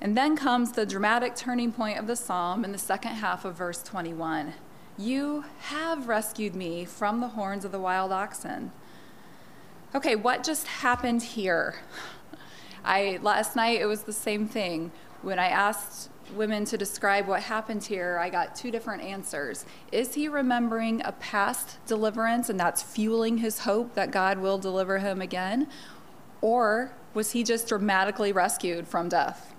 And 0.00 0.16
then 0.16 0.36
comes 0.36 0.72
the 0.72 0.86
dramatic 0.86 1.34
turning 1.36 1.72
point 1.72 1.98
of 1.98 2.06
the 2.06 2.16
psalm 2.16 2.64
in 2.64 2.72
the 2.72 2.78
second 2.78 3.12
half 3.12 3.44
of 3.44 3.56
verse 3.56 3.82
21. 3.82 4.54
You 4.96 5.44
have 5.60 6.08
rescued 6.08 6.54
me 6.54 6.84
from 6.84 7.20
the 7.20 7.28
horns 7.28 7.64
of 7.64 7.72
the 7.72 7.78
wild 7.78 8.12
oxen. 8.12 8.70
Okay, 9.94 10.14
what 10.14 10.44
just 10.44 10.66
happened 10.66 11.22
here? 11.22 11.76
I 12.84 13.18
last 13.22 13.56
night 13.56 13.80
it 13.80 13.86
was 13.86 14.02
the 14.02 14.12
same 14.12 14.46
thing. 14.46 14.92
When 15.22 15.38
I 15.38 15.48
asked 15.48 16.09
women 16.34 16.64
to 16.66 16.78
describe 16.78 17.26
what 17.26 17.42
happened 17.42 17.84
here, 17.84 18.18
I 18.18 18.30
got 18.30 18.54
two 18.56 18.70
different 18.70 19.02
answers. 19.02 19.64
Is 19.92 20.14
he 20.14 20.28
remembering 20.28 21.02
a 21.04 21.12
past 21.12 21.78
deliverance 21.86 22.48
and 22.48 22.58
that's 22.58 22.82
fueling 22.82 23.38
his 23.38 23.60
hope 23.60 23.94
that 23.94 24.10
God 24.10 24.38
will 24.38 24.58
deliver 24.58 24.98
him 24.98 25.20
again? 25.20 25.68
Or 26.40 26.92
was 27.14 27.32
he 27.32 27.42
just 27.42 27.68
dramatically 27.68 28.32
rescued 28.32 28.86
from 28.88 29.08
death? 29.08 29.54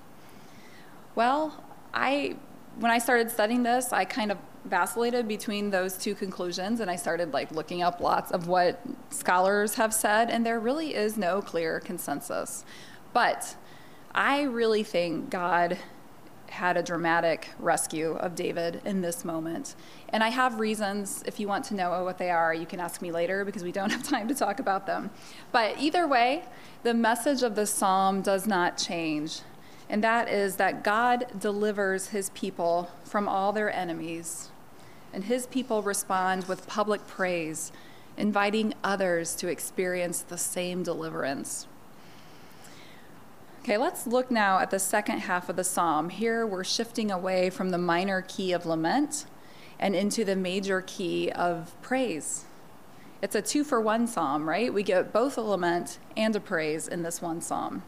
Well, 1.16 1.64
I 1.94 2.38
when 2.80 2.92
I 2.92 3.00
started 3.00 3.30
studying 3.30 3.64
this, 3.64 3.92
I 3.92 4.06
kind 4.06 4.32
of 4.32 4.38
vacillated 4.64 5.28
between 5.28 5.72
those 5.72 5.98
two 5.98 6.16
conclusions 6.16 6.80
and 6.80 6.90
I 6.90 6.96
started 6.96 7.34
like 7.34 7.52
looking 7.52 7.82
up 7.82 8.00
lots 8.00 8.32
of 8.32 8.48
what 8.48 8.80
scholars 9.10 9.76
have 9.76 9.94
said 9.94 10.30
and 10.30 10.46
there 10.46 10.60
really 10.60 10.96
is 10.96 11.18
no 11.18 11.42
clear 11.42 11.80
consensus. 11.80 12.64
But 13.12 13.56
I 14.14 14.44
really 14.44 14.84
think 14.84 15.30
God 15.30 15.78
had 16.52 16.78
a 16.78 16.84
dramatic 16.84 17.50
rescue 17.60 18.12
of 18.18 18.36
David 18.36 18.82
in 18.86 19.02
this 19.02 19.24
moment. 19.24 19.76
And 20.10 20.22
I 20.24 20.30
have 20.30 20.60
reasons, 20.60 21.24
if 21.26 21.40
you 21.40 21.48
want 21.48 21.64
to 21.66 21.74
know 21.76 22.04
what 22.04 22.18
they 22.18 22.30
are, 22.30 22.54
you 22.54 22.66
can 22.66 22.80
ask 22.80 23.02
me 23.02 23.12
later 23.12 23.46
because 23.46 23.64
we 23.64 23.72
don't 23.72 23.90
have 23.98 24.04
time 24.04 24.28
to 24.28 24.36
talk 24.36 24.60
about 24.60 24.86
them. 24.86 25.10
But 25.52 25.80
either 25.80 26.06
way, 26.08 26.44
the 26.84 26.94
message 26.94 27.42
of 27.42 27.56
the 27.56 27.66
psalm 27.66 28.22
does 28.22 28.46
not 28.46 28.78
change. 28.78 29.42
and 29.90 30.04
that 30.04 30.30
is 30.30 30.56
that 30.56 30.84
God 30.84 31.26
delivers 31.38 32.10
his 32.10 32.30
people 32.30 32.90
from 33.04 33.28
all 33.28 33.52
their 33.52 33.70
enemies, 33.74 34.50
and 35.14 35.26
his 35.26 35.48
people 35.48 35.82
respond 35.82 36.46
with 36.46 36.66
public 36.68 37.06
praise, 37.08 37.72
inviting 38.18 38.74
others 38.84 39.36
to 39.36 39.48
experience 39.50 40.22
the 40.22 40.38
same 40.38 40.84
deliverance. 40.84 41.68
Okay, 43.64 43.78
let's 43.78 44.08
look 44.08 44.32
now 44.32 44.58
at 44.58 44.72
the 44.72 44.80
second 44.80 45.20
half 45.20 45.48
of 45.48 45.56
the 45.56 45.64
psalm. 45.64 46.10
Here 46.10 46.48
we're 46.48 46.64
shifting 46.64 47.12
away 47.12 47.52
from 47.52 47.70
the 47.70 47.78
minor 47.78 48.24
key 48.28 48.54
of 48.54 48.66
lament 48.66 49.28
and 49.80 49.96
into 49.96 50.26
the 50.26 50.36
major 50.36 50.82
key 50.82 51.32
of 51.32 51.80
praise. 51.84 52.46
It's 53.22 53.36
a 53.36 53.42
two 53.44 53.64
for 53.64 53.80
one 53.80 54.08
psalm, 54.08 54.50
right? 54.50 54.74
We 54.74 54.82
get 54.82 55.14
both 55.14 55.38
a 55.38 55.42
lament 55.42 56.00
and 56.18 56.36
a 56.36 56.40
praise 56.40 56.88
in 56.88 57.04
this 57.04 57.22
one 57.22 57.40
psalm. 57.40 57.84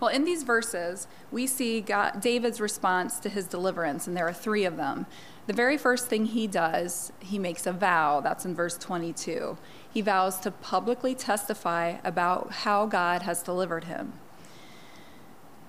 Well, 0.00 0.08
in 0.08 0.24
these 0.24 0.42
verses, 0.42 1.06
we 1.30 1.46
see 1.46 1.82
God, 1.82 2.22
David's 2.22 2.58
response 2.58 3.20
to 3.20 3.28
his 3.28 3.46
deliverance, 3.46 4.06
and 4.06 4.16
there 4.16 4.26
are 4.26 4.32
three 4.32 4.64
of 4.64 4.78
them. 4.78 5.04
The 5.48 5.52
very 5.52 5.76
first 5.76 6.06
thing 6.06 6.24
he 6.24 6.46
does, 6.46 7.12
he 7.20 7.38
makes 7.38 7.66
a 7.66 7.72
vow. 7.72 8.22
That's 8.22 8.46
in 8.46 8.54
verse 8.54 8.78
22. 8.78 9.58
He 9.92 10.00
vows 10.00 10.38
to 10.40 10.50
publicly 10.50 11.14
testify 11.14 11.98
about 12.02 12.52
how 12.52 12.86
God 12.86 13.20
has 13.22 13.42
delivered 13.42 13.84
him. 13.84 14.14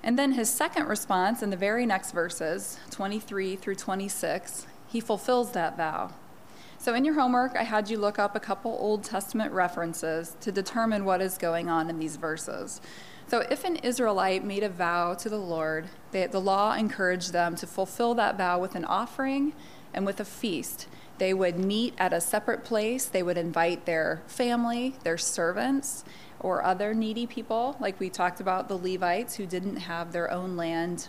And 0.03 0.19
then 0.19 0.33
his 0.33 0.49
second 0.49 0.87
response 0.87 1.41
in 1.41 1.49
the 1.49 1.57
very 1.57 1.85
next 1.85 2.11
verses, 2.11 2.77
23 2.91 3.55
through 3.55 3.75
26, 3.75 4.67
he 4.87 4.99
fulfills 4.99 5.51
that 5.53 5.77
vow. 5.77 6.11
So 6.77 6.93
in 6.93 7.05
your 7.05 7.13
homework, 7.13 7.55
I 7.55 7.63
had 7.63 7.89
you 7.89 7.97
look 7.97 8.19
up 8.19 8.35
a 8.35 8.41
couple 8.41 8.75
Old 8.77 9.05
Testament 9.05 9.53
references 9.53 10.35
to 10.41 10.51
determine 10.51 11.05
what 11.05 11.21
is 11.21 11.37
going 11.37 11.69
on 11.69 11.89
in 11.89 11.97
these 11.97 12.17
verses. 12.17 12.81
So, 13.27 13.39
if 13.49 13.63
an 13.63 13.77
Israelite 13.77 14.43
made 14.43 14.63
a 14.63 14.69
vow 14.69 15.13
to 15.13 15.29
the 15.29 15.37
Lord, 15.37 15.87
they, 16.11 16.27
the 16.27 16.41
law 16.41 16.75
encouraged 16.75 17.31
them 17.31 17.55
to 17.55 17.65
fulfill 17.65 18.13
that 18.15 18.37
vow 18.37 18.59
with 18.59 18.75
an 18.75 18.83
offering 18.83 19.53
and 19.93 20.05
with 20.05 20.19
a 20.19 20.25
feast. 20.25 20.87
They 21.19 21.33
would 21.33 21.57
meet 21.57 21.93
at 21.97 22.11
a 22.11 22.19
separate 22.19 22.65
place. 22.65 23.05
They 23.05 23.23
would 23.23 23.37
invite 23.37 23.85
their 23.85 24.21
family, 24.27 24.95
their 25.03 25.17
servants, 25.17 26.03
or 26.43 26.63
other 26.63 26.93
needy 26.93 27.25
people, 27.25 27.75
like 27.79 27.99
we 27.99 28.09
talked 28.09 28.39
about 28.39 28.67
the 28.67 28.77
Levites 28.77 29.35
who 29.35 29.45
didn't 29.45 29.77
have 29.77 30.11
their 30.11 30.29
own 30.29 30.55
land, 30.55 31.07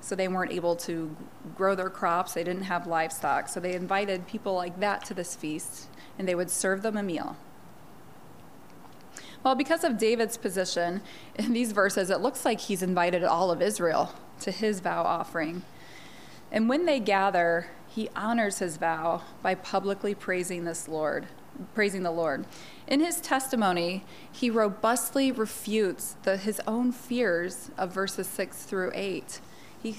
so 0.00 0.14
they 0.14 0.28
weren't 0.28 0.52
able 0.52 0.76
to 0.76 1.16
grow 1.56 1.74
their 1.74 1.88
crops. 1.88 2.34
They 2.34 2.44
didn't 2.44 2.64
have 2.64 2.86
livestock. 2.86 3.48
So 3.48 3.60
they 3.60 3.74
invited 3.74 4.26
people 4.26 4.54
like 4.54 4.80
that 4.80 5.04
to 5.06 5.14
this 5.14 5.34
feast, 5.34 5.88
and 6.18 6.28
they 6.28 6.34
would 6.34 6.50
serve 6.50 6.82
them 6.82 6.96
a 6.96 7.02
meal. 7.02 7.36
Well, 9.42 9.54
because 9.54 9.84
of 9.84 9.96
David's 9.96 10.36
position 10.36 11.02
in 11.36 11.52
these 11.52 11.72
verses, 11.72 12.10
it 12.10 12.20
looks 12.20 12.44
like 12.44 12.60
he's 12.60 12.82
invited 12.82 13.22
all 13.22 13.50
of 13.50 13.62
Israel 13.62 14.12
to 14.40 14.50
his 14.50 14.80
vow 14.80 15.02
offering. 15.02 15.62
And 16.50 16.68
when 16.68 16.86
they 16.86 16.98
gather, 16.98 17.68
he 17.86 18.08
honors 18.16 18.58
his 18.58 18.76
vow 18.76 19.22
by 19.42 19.54
publicly 19.54 20.14
praising 20.14 20.64
this 20.64 20.88
Lord, 20.88 21.26
praising 21.74 22.02
the 22.02 22.10
Lord. 22.10 22.44
In 22.86 23.00
his 23.00 23.20
testimony, 23.20 24.04
he 24.30 24.50
robustly 24.50 25.32
refutes 25.32 26.16
the, 26.22 26.36
his 26.36 26.60
own 26.66 26.92
fears 26.92 27.70
of 27.78 27.92
verses 27.92 28.26
6 28.26 28.64
through 28.64 28.92
8. 28.94 29.40
He 29.82 29.96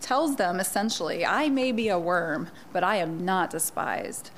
tells 0.00 0.36
them 0.36 0.60
essentially, 0.60 1.24
I 1.24 1.48
may 1.48 1.72
be 1.72 1.88
a 1.88 1.98
worm, 1.98 2.48
but 2.72 2.84
I 2.84 2.96
am 2.96 3.24
not 3.24 3.50
despised. 3.50 4.30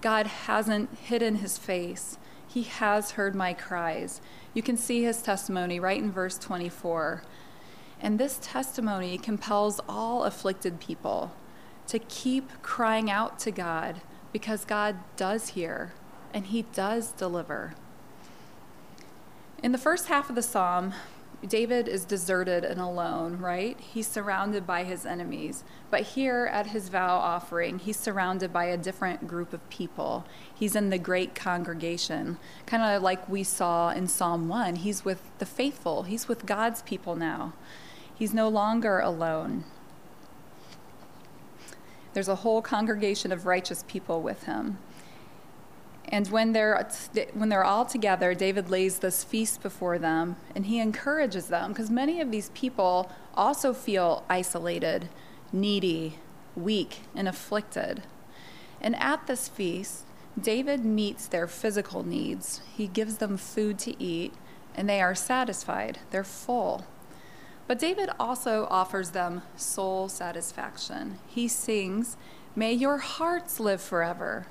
God 0.00 0.26
hasn't 0.26 0.96
hidden 0.98 1.36
his 1.36 1.58
face. 1.58 2.18
He 2.46 2.64
has 2.64 3.12
heard 3.12 3.34
my 3.34 3.54
cries. 3.54 4.20
You 4.52 4.62
can 4.62 4.76
see 4.76 5.04
his 5.04 5.22
testimony 5.22 5.80
right 5.80 6.02
in 6.02 6.12
verse 6.12 6.36
24. 6.38 7.22
And 8.00 8.18
this 8.18 8.38
testimony 8.42 9.16
compels 9.16 9.80
all 9.88 10.24
afflicted 10.24 10.80
people 10.80 11.32
to 11.86 11.98
keep 11.98 12.50
crying 12.62 13.10
out 13.10 13.38
to 13.40 13.50
God 13.50 14.00
because 14.32 14.64
God 14.64 14.96
does 15.16 15.50
hear 15.50 15.92
and 16.32 16.46
he 16.46 16.62
does 16.74 17.12
deliver. 17.12 17.74
In 19.62 19.72
the 19.72 19.78
first 19.78 20.08
half 20.08 20.28
of 20.28 20.34
the 20.34 20.42
psalm, 20.42 20.94
David 21.46 21.88
is 21.88 22.04
deserted 22.04 22.64
and 22.64 22.80
alone, 22.80 23.38
right? 23.38 23.78
He's 23.80 24.06
surrounded 24.06 24.64
by 24.64 24.84
his 24.84 25.04
enemies. 25.04 25.64
But 25.90 26.02
here 26.02 26.48
at 26.52 26.68
his 26.68 26.88
vow 26.88 27.16
offering, 27.16 27.80
he's 27.80 27.96
surrounded 27.96 28.52
by 28.52 28.66
a 28.66 28.76
different 28.76 29.26
group 29.26 29.52
of 29.52 29.68
people. 29.68 30.24
He's 30.54 30.76
in 30.76 30.90
the 30.90 30.98
great 30.98 31.34
congregation, 31.34 32.38
kind 32.66 32.82
of 32.82 33.02
like 33.02 33.28
we 33.28 33.42
saw 33.42 33.90
in 33.90 34.06
Psalm 34.06 34.46
1. 34.46 34.76
He's 34.76 35.04
with 35.04 35.20
the 35.38 35.46
faithful, 35.46 36.04
he's 36.04 36.28
with 36.28 36.46
God's 36.46 36.82
people 36.82 37.16
now. 37.16 37.54
He's 38.14 38.32
no 38.32 38.48
longer 38.48 39.00
alone. 39.00 39.64
There's 42.12 42.28
a 42.28 42.36
whole 42.36 42.62
congregation 42.62 43.32
of 43.32 43.46
righteous 43.46 43.84
people 43.88 44.22
with 44.22 44.44
him. 44.44 44.78
And 46.12 46.28
when 46.28 46.52
they're, 46.52 46.86
when 47.32 47.48
they're 47.48 47.64
all 47.64 47.86
together, 47.86 48.34
David 48.34 48.68
lays 48.68 48.98
this 48.98 49.24
feast 49.24 49.62
before 49.62 49.98
them 49.98 50.36
and 50.54 50.66
he 50.66 50.78
encourages 50.78 51.46
them 51.46 51.72
because 51.72 51.90
many 51.90 52.20
of 52.20 52.30
these 52.30 52.50
people 52.50 53.10
also 53.34 53.72
feel 53.72 54.22
isolated, 54.28 55.08
needy, 55.54 56.18
weak, 56.54 57.00
and 57.16 57.26
afflicted. 57.26 58.02
And 58.78 58.94
at 58.96 59.26
this 59.26 59.48
feast, 59.48 60.04
David 60.38 60.84
meets 60.84 61.26
their 61.26 61.46
physical 61.46 62.02
needs. 62.02 62.60
He 62.76 62.86
gives 62.88 63.16
them 63.16 63.38
food 63.38 63.78
to 63.80 64.02
eat, 64.02 64.34
and 64.74 64.88
they 64.88 65.00
are 65.00 65.14
satisfied. 65.14 65.98
They're 66.10 66.24
full. 66.24 66.84
But 67.66 67.78
David 67.78 68.10
also 68.20 68.66
offers 68.70 69.10
them 69.10 69.42
soul 69.56 70.10
satisfaction. 70.10 71.18
He 71.26 71.48
sings, 71.48 72.18
May 72.54 72.74
your 72.74 72.98
hearts 72.98 73.58
live 73.60 73.80
forever. 73.80 74.46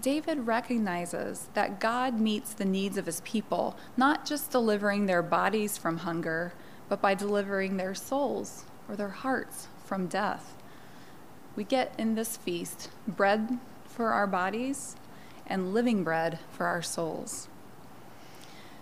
David 0.00 0.46
recognizes 0.46 1.48
that 1.54 1.80
God 1.80 2.20
meets 2.20 2.52
the 2.52 2.64
needs 2.64 2.96
of 2.96 3.06
his 3.06 3.20
people, 3.22 3.76
not 3.96 4.24
just 4.24 4.50
delivering 4.50 5.06
their 5.06 5.22
bodies 5.22 5.76
from 5.78 5.98
hunger, 5.98 6.52
but 6.88 7.00
by 7.00 7.14
delivering 7.14 7.76
their 7.76 7.94
souls 7.94 8.64
or 8.88 8.96
their 8.96 9.08
hearts 9.08 9.68
from 9.84 10.06
death. 10.06 10.54
We 11.56 11.64
get 11.64 11.94
in 11.98 12.14
this 12.14 12.36
feast 12.36 12.90
bread 13.06 13.58
for 13.84 14.12
our 14.12 14.26
bodies 14.26 14.96
and 15.46 15.74
living 15.74 16.04
bread 16.04 16.38
for 16.52 16.66
our 16.66 16.82
souls. 16.82 17.48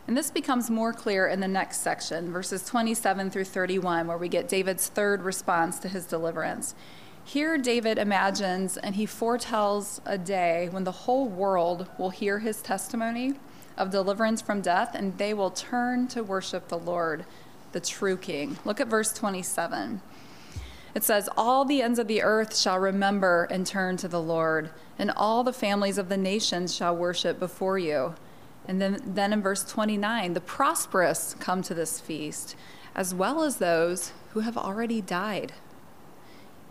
And 0.07 0.16
this 0.16 0.31
becomes 0.31 0.70
more 0.70 0.92
clear 0.92 1.26
in 1.26 1.40
the 1.40 1.48
next 1.48 1.79
section, 1.79 2.31
verses 2.31 2.64
27 2.64 3.31
through 3.31 3.44
31, 3.44 4.07
where 4.07 4.18
we 4.18 4.29
get 4.29 4.48
David's 4.48 4.88
third 4.88 5.22
response 5.22 5.81
to 5.81 5.88
his 5.88 6.07
deliverance. 6.07 6.74
Here, 7.26 7.58
David 7.58 7.98
imagines 7.98 8.76
and 8.76 8.94
he 8.94 9.04
foretells 9.04 10.00
a 10.06 10.16
day 10.16 10.68
when 10.70 10.84
the 10.84 10.92
whole 10.92 11.26
world 11.26 11.88
will 11.98 12.10
hear 12.10 12.38
his 12.38 12.62
testimony 12.62 13.34
of 13.76 13.90
deliverance 13.90 14.40
from 14.40 14.60
death 14.60 14.94
and 14.94 15.18
they 15.18 15.34
will 15.34 15.50
turn 15.50 16.06
to 16.08 16.22
worship 16.22 16.68
the 16.68 16.78
Lord, 16.78 17.26
the 17.72 17.80
true 17.80 18.16
King. 18.16 18.58
Look 18.64 18.80
at 18.80 18.86
verse 18.86 19.12
27. 19.12 20.00
It 20.94 21.02
says, 21.02 21.28
All 21.36 21.64
the 21.64 21.82
ends 21.82 21.98
of 21.98 22.06
the 22.06 22.22
earth 22.22 22.56
shall 22.56 22.78
remember 22.78 23.48
and 23.50 23.66
turn 23.66 23.96
to 23.96 24.08
the 24.08 24.22
Lord, 24.22 24.70
and 24.96 25.10
all 25.10 25.42
the 25.42 25.52
families 25.52 25.98
of 25.98 26.08
the 26.08 26.16
nations 26.16 26.76
shall 26.76 26.96
worship 26.96 27.40
before 27.40 27.76
you. 27.76 28.14
And 28.68 28.80
then, 28.80 29.02
then 29.04 29.32
in 29.32 29.42
verse 29.42 29.64
29, 29.64 30.34
the 30.34 30.40
prosperous 30.40 31.34
come 31.40 31.60
to 31.62 31.74
this 31.74 31.98
feast, 31.98 32.54
as 32.94 33.12
well 33.12 33.42
as 33.42 33.56
those 33.56 34.12
who 34.30 34.40
have 34.40 34.56
already 34.56 35.00
died. 35.00 35.54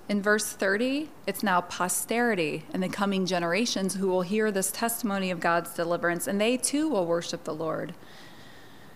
In 0.08 0.22
verse 0.22 0.54
30, 0.54 1.10
it's 1.26 1.42
now 1.42 1.62
posterity 1.62 2.64
and 2.72 2.84
the 2.84 2.90
coming 2.90 3.26
generations 3.26 3.96
who 3.96 4.08
will 4.08 4.22
hear 4.22 4.52
this 4.52 4.72
testimony 4.72 5.32
of 5.32 5.40
God's 5.40 5.74
deliverance, 5.74 6.28
and 6.28 6.40
they 6.40 6.58
too 6.58 6.88
will 6.88 7.08
worship 7.08 7.44
the 7.44 7.56
Lord. 7.56 7.96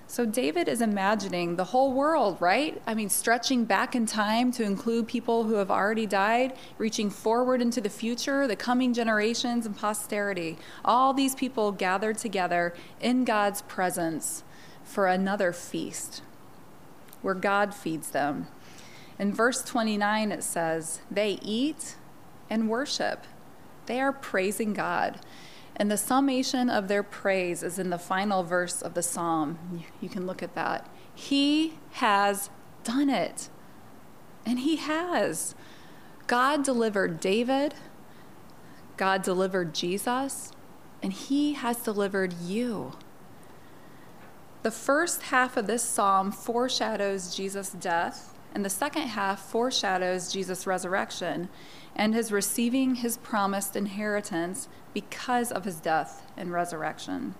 So 0.05 0.25
David 0.25 0.67
is 0.67 0.81
imagining 0.81 1.55
the 1.55 1.65
whole 1.65 1.93
world, 1.93 2.37
right? 2.39 2.81
I 2.85 2.93
mean, 2.93 3.09
stretching 3.09 3.65
back 3.65 3.95
in 3.95 4.05
time 4.05 4.51
to 4.53 4.63
include 4.63 5.07
people 5.07 5.43
who 5.43 5.55
have 5.55 5.69
already 5.71 6.05
died, 6.05 6.53
reaching 6.77 7.09
forward 7.09 7.61
into 7.61 7.81
the 7.81 7.89
future, 7.89 8.47
the 8.47 8.55
coming 8.55 8.93
generations 8.93 9.65
and 9.65 9.77
posterity. 9.77 10.57
All 10.83 11.13
these 11.13 11.35
people 11.35 11.71
gathered 11.71 12.17
together 12.17 12.73
in 12.99 13.23
God's 13.23 13.61
presence 13.63 14.43
for 14.83 15.07
another 15.07 15.53
feast 15.53 16.23
where 17.21 17.35
God 17.35 17.75
feeds 17.75 18.11
them. 18.11 18.47
In 19.19 19.33
verse 19.33 19.61
29, 19.63 20.31
it 20.31 20.43
says, 20.43 21.01
They 21.11 21.37
eat 21.41 21.97
and 22.49 22.69
worship. 22.69 23.25
They 23.85 23.99
are 23.99 24.13
praising 24.13 24.73
God. 24.73 25.19
And 25.75 25.91
the 25.91 25.97
summation 25.97 26.69
of 26.69 26.87
their 26.87 27.03
praise 27.03 27.61
is 27.61 27.77
in 27.77 27.89
the 27.89 27.97
final 27.97 28.43
verse 28.43 28.81
of 28.81 28.93
the 28.93 29.03
psalm. 29.03 29.83
You 30.01 30.09
can 30.09 30.25
look 30.25 30.41
at 30.41 30.55
that. 30.55 30.89
He 31.13 31.75
has 31.91 32.49
done 32.83 33.09
it. 33.09 33.49
And 34.45 34.59
he 34.59 34.77
has. 34.77 35.53
God 36.27 36.63
delivered 36.63 37.19
David, 37.19 37.73
God 38.97 39.21
delivered 39.21 39.73
Jesus, 39.73 40.51
and 41.01 41.11
he 41.11 41.53
has 41.53 41.77
delivered 41.77 42.33
you. 42.33 42.93
The 44.63 44.71
first 44.71 45.23
half 45.23 45.57
of 45.57 45.67
this 45.67 45.83
psalm 45.83 46.31
foreshadows 46.31 47.35
Jesus' 47.35 47.71
death 47.71 48.37
and 48.53 48.65
the 48.65 48.69
second 48.69 49.03
half 49.03 49.39
foreshadows 49.39 50.31
Jesus' 50.31 50.67
resurrection 50.67 51.49
and 51.95 52.13
his 52.13 52.31
receiving 52.31 52.95
his 52.95 53.17
promised 53.17 53.75
inheritance 53.75 54.67
because 54.93 55.51
of 55.51 55.65
his 55.65 55.79
death 55.79 56.25
and 56.37 56.51
resurrection. 56.51 57.35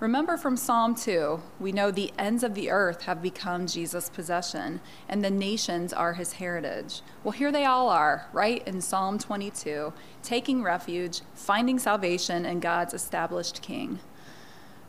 Remember 0.00 0.38
from 0.38 0.56
Psalm 0.56 0.94
2, 0.94 1.42
we 1.58 1.72
know 1.72 1.90
the 1.90 2.10
ends 2.18 2.42
of 2.42 2.54
the 2.54 2.70
earth 2.70 3.02
have 3.02 3.20
become 3.20 3.66
Jesus' 3.66 4.08
possession, 4.08 4.80
and 5.06 5.22
the 5.22 5.30
nations 5.30 5.92
are 5.92 6.14
his 6.14 6.34
heritage. 6.34 7.02
Well, 7.22 7.32
here 7.32 7.52
they 7.52 7.66
all 7.66 7.90
are, 7.90 8.26
right 8.32 8.66
in 8.66 8.80
Psalm 8.80 9.18
22, 9.18 9.92
taking 10.22 10.62
refuge, 10.62 11.20
finding 11.34 11.78
salvation 11.78 12.46
in 12.46 12.60
God's 12.60 12.94
established 12.94 13.60
king. 13.60 13.98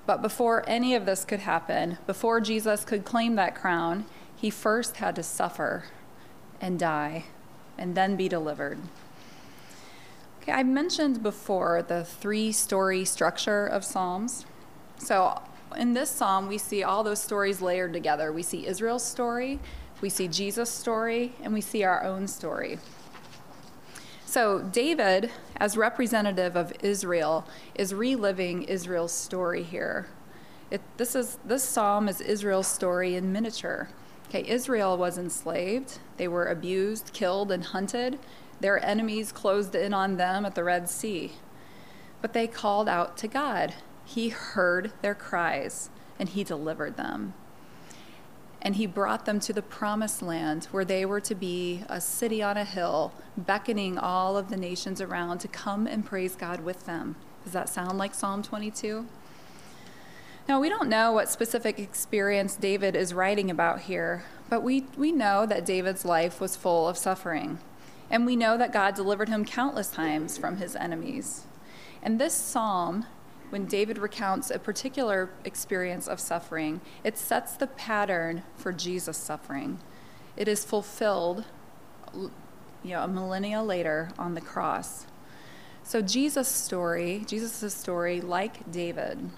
But 0.05 0.21
before 0.21 0.63
any 0.65 0.95
of 0.95 1.05
this 1.05 1.25
could 1.25 1.41
happen, 1.41 1.97
before 2.07 2.39
Jesus 2.39 2.85
could 2.85 3.03
claim 3.03 3.35
that 3.35 3.53
crown, 3.53 4.05
he 4.41 4.49
first 4.49 4.97
had 4.97 5.15
to 5.15 5.21
suffer 5.21 5.83
and 6.59 6.79
die 6.79 7.25
and 7.77 7.93
then 7.93 8.15
be 8.15 8.27
delivered. 8.27 8.79
Okay, 10.41 10.51
I 10.51 10.63
mentioned 10.63 11.21
before 11.21 11.83
the 11.83 12.03
three 12.03 12.51
story 12.51 13.05
structure 13.05 13.67
of 13.67 13.85
Psalms. 13.85 14.47
So 14.97 15.39
in 15.77 15.93
this 15.93 16.09
psalm, 16.09 16.47
we 16.47 16.57
see 16.57 16.81
all 16.81 17.03
those 17.03 17.21
stories 17.21 17.61
layered 17.61 17.93
together. 17.93 18.33
We 18.33 18.41
see 18.41 18.65
Israel's 18.65 19.05
story, 19.05 19.59
we 20.01 20.09
see 20.09 20.27
Jesus' 20.27 20.71
story, 20.71 21.33
and 21.43 21.53
we 21.53 21.61
see 21.61 21.83
our 21.83 22.03
own 22.03 22.27
story. 22.27 22.79
So, 24.25 24.59
David, 24.59 25.29
as 25.57 25.77
representative 25.77 26.55
of 26.55 26.73
Israel, 26.81 27.45
is 27.75 27.93
reliving 27.93 28.63
Israel's 28.63 29.11
story 29.11 29.61
here. 29.61 30.07
It, 30.71 30.81
this, 30.97 31.15
is, 31.15 31.37
this 31.45 31.63
psalm 31.63 32.07
is 32.07 32.21
Israel's 32.21 32.67
story 32.67 33.15
in 33.15 33.31
miniature. 33.31 33.89
Okay, 34.31 34.49
Israel 34.49 34.97
was 34.97 35.17
enslaved, 35.17 35.99
they 36.15 36.25
were 36.25 36.45
abused, 36.45 37.11
killed, 37.11 37.51
and 37.51 37.65
hunted. 37.65 38.17
Their 38.61 38.81
enemies 38.81 39.33
closed 39.33 39.75
in 39.75 39.93
on 39.93 40.15
them 40.15 40.45
at 40.45 40.55
the 40.55 40.63
Red 40.63 40.87
Sea. 40.87 41.33
But 42.21 42.31
they 42.31 42.47
called 42.47 42.87
out 42.87 43.17
to 43.17 43.27
God 43.27 43.73
he 44.05 44.29
heard 44.29 44.91
their 45.01 45.15
cries 45.15 45.89
and 46.17 46.29
he 46.29 46.43
delivered 46.43 46.97
them. 46.97 47.33
And 48.61 48.75
he 48.75 48.85
brought 48.85 49.25
them 49.25 49.39
to 49.41 49.53
the 49.53 49.61
promised 49.61 50.21
land 50.21 50.65
where 50.71 50.85
they 50.85 51.05
were 51.05 51.21
to 51.21 51.33
be 51.33 51.83
a 51.89 51.99
city 51.99 52.43
on 52.43 52.57
a 52.57 52.63
hill, 52.63 53.11
beckoning 53.35 53.97
all 53.97 54.37
of 54.37 54.49
the 54.49 54.57
nations 54.57 55.01
around 55.01 55.39
to 55.39 55.47
come 55.47 55.87
and 55.87 56.05
praise 56.05 56.35
God 56.35 56.61
with 56.61 56.85
them. 56.85 57.15
Does 57.43 57.53
that 57.53 57.69
sound 57.69 57.97
like 57.97 58.13
Psalm 58.13 58.43
22? 58.43 59.07
Now, 60.47 60.59
we 60.59 60.69
don't 60.69 60.89
know 60.89 61.11
what 61.11 61.29
specific 61.29 61.79
experience 61.79 62.55
David 62.55 62.95
is 62.95 63.13
writing 63.13 63.49
about 63.51 63.81
here, 63.81 64.23
but 64.49 64.63
we, 64.63 64.85
we 64.97 65.11
know 65.11 65.45
that 65.45 65.65
David's 65.65 66.03
life 66.03 66.41
was 66.41 66.55
full 66.55 66.87
of 66.87 66.97
suffering. 66.97 67.59
And 68.09 68.25
we 68.25 68.35
know 68.35 68.57
that 68.57 68.73
God 68.73 68.95
delivered 68.95 69.29
him 69.29 69.45
countless 69.45 69.89
times 69.89 70.37
from 70.37 70.57
his 70.57 70.75
enemies. 70.75 71.45
And 72.03 72.19
this 72.19 72.33
psalm 72.33 73.05
when 73.51 73.65
David 73.65 73.97
recounts 73.97 74.49
a 74.49 74.57
particular 74.57 75.29
experience 75.43 76.07
of 76.07 76.21
suffering, 76.21 76.79
it 77.03 77.17
sets 77.17 77.53
the 77.53 77.67
pattern 77.67 78.43
for 78.55 78.71
Jesus' 78.71 79.17
suffering. 79.17 79.79
It 80.37 80.47
is 80.47 80.63
fulfilled, 80.63 81.43
you 82.15 82.31
know, 82.83 83.03
a 83.03 83.09
millennia 83.09 83.61
later 83.61 84.09
on 84.17 84.35
the 84.35 84.41
cross. 84.41 85.05
So 85.83 86.01
Jesus' 86.01 86.47
story, 86.47 87.23
Jesus' 87.27 87.73
story, 87.73 88.21
like 88.21 88.71
David, 88.71 89.29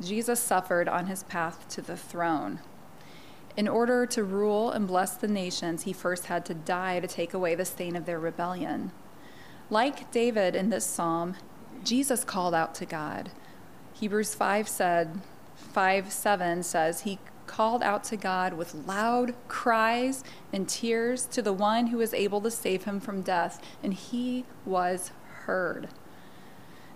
Jesus 0.00 0.40
suffered 0.40 0.88
on 0.88 1.06
his 1.06 1.22
path 1.22 1.68
to 1.70 1.80
the 1.80 1.96
throne. 1.96 2.60
In 3.56 3.66
order 3.66 4.04
to 4.06 4.22
rule 4.22 4.70
and 4.70 4.86
bless 4.86 5.16
the 5.16 5.28
nations, 5.28 5.84
he 5.84 5.92
first 5.92 6.26
had 6.26 6.44
to 6.46 6.54
die 6.54 7.00
to 7.00 7.06
take 7.06 7.32
away 7.32 7.54
the 7.54 7.64
stain 7.64 7.96
of 7.96 8.04
their 8.04 8.20
rebellion. 8.20 8.92
Like 9.70 10.10
David 10.10 10.54
in 10.54 10.68
this 10.68 10.84
psalm, 10.84 11.36
Jesus 11.82 12.22
called 12.22 12.54
out 12.54 12.74
to 12.76 12.86
God. 12.86 13.30
Hebrews 13.94 14.34
5 14.34 14.68
said, 14.68 15.20
5 15.56 16.12
7 16.12 16.62
says, 16.62 17.00
He 17.00 17.18
called 17.46 17.82
out 17.82 18.04
to 18.04 18.16
God 18.16 18.54
with 18.54 18.74
loud 18.74 19.34
cries 19.48 20.22
and 20.52 20.68
tears 20.68 21.24
to 21.26 21.40
the 21.40 21.52
one 21.52 21.88
who 21.88 21.98
was 21.98 22.12
able 22.12 22.40
to 22.42 22.50
save 22.50 22.84
him 22.84 23.00
from 23.00 23.22
death, 23.22 23.62
and 23.82 23.94
he 23.94 24.44
was 24.64 25.12
heard. 25.44 25.88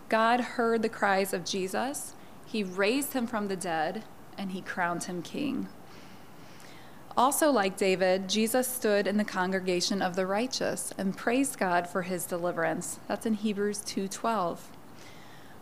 God 0.09 0.41
heard 0.41 0.83
the 0.83 0.89
cries 0.89 1.33
of 1.33 1.45
Jesus, 1.45 2.15
he 2.51 2.65
raised 2.65 3.13
him 3.13 3.29
from 3.29 3.47
the 3.47 3.57
dead, 3.57 4.03
and 4.37 4.51
he 4.51 4.61
crowned 4.61 5.05
him 5.05 5.23
king. 5.23 5.69
Also, 7.17 7.51
like 7.51 7.77
David, 7.77 8.29
Jesus 8.29 8.67
stood 8.67 9.07
in 9.07 9.19
the 9.19 9.25
congregation 9.25 10.03
of 10.03 10.17
the 10.17 10.27
righteous 10.27 10.93
and 10.99 11.17
praised 11.17 11.59
God 11.59 11.89
for 11.89 12.03
his 12.03 12.25
deliverance. 12.25 12.99
That's 13.07 13.27
in 13.27 13.35
Hebrews 13.35 13.83
2:12. 13.85 14.71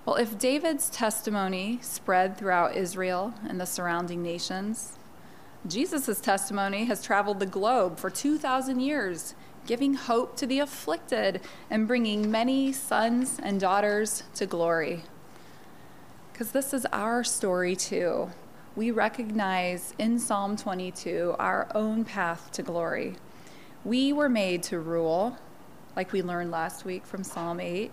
Well, 0.06 0.16
if 0.16 0.38
David's 0.38 0.88
testimony 0.88 1.78
spread 1.82 2.38
throughout 2.38 2.74
Israel 2.74 3.34
and 3.46 3.60
the 3.60 3.66
surrounding 3.66 4.22
nations, 4.22 4.92
Jesus' 5.66 6.20
testimony 6.20 6.86
has 6.86 7.02
traveled 7.02 7.40
the 7.40 7.46
globe 7.46 7.98
for 7.98 8.08
2,000 8.08 8.80
years, 8.80 9.34
giving 9.66 9.92
hope 9.92 10.36
to 10.36 10.46
the 10.46 10.60
afflicted 10.60 11.42
and 11.68 11.86
bringing 11.86 12.30
many 12.30 12.72
sons 12.72 13.38
and 13.42 13.60
daughters 13.60 14.22
to 14.36 14.46
glory. 14.46 15.02
Because 16.38 16.52
this 16.52 16.72
is 16.72 16.86
our 16.92 17.24
story 17.24 17.74
too. 17.74 18.30
We 18.76 18.92
recognize 18.92 19.92
in 19.98 20.20
Psalm 20.20 20.56
22 20.56 21.34
our 21.36 21.66
own 21.74 22.04
path 22.04 22.52
to 22.52 22.62
glory. 22.62 23.16
We 23.84 24.12
were 24.12 24.28
made 24.28 24.62
to 24.64 24.78
rule, 24.78 25.36
like 25.96 26.12
we 26.12 26.22
learned 26.22 26.52
last 26.52 26.84
week 26.84 27.04
from 27.04 27.24
Psalm 27.24 27.58
8 27.58 27.90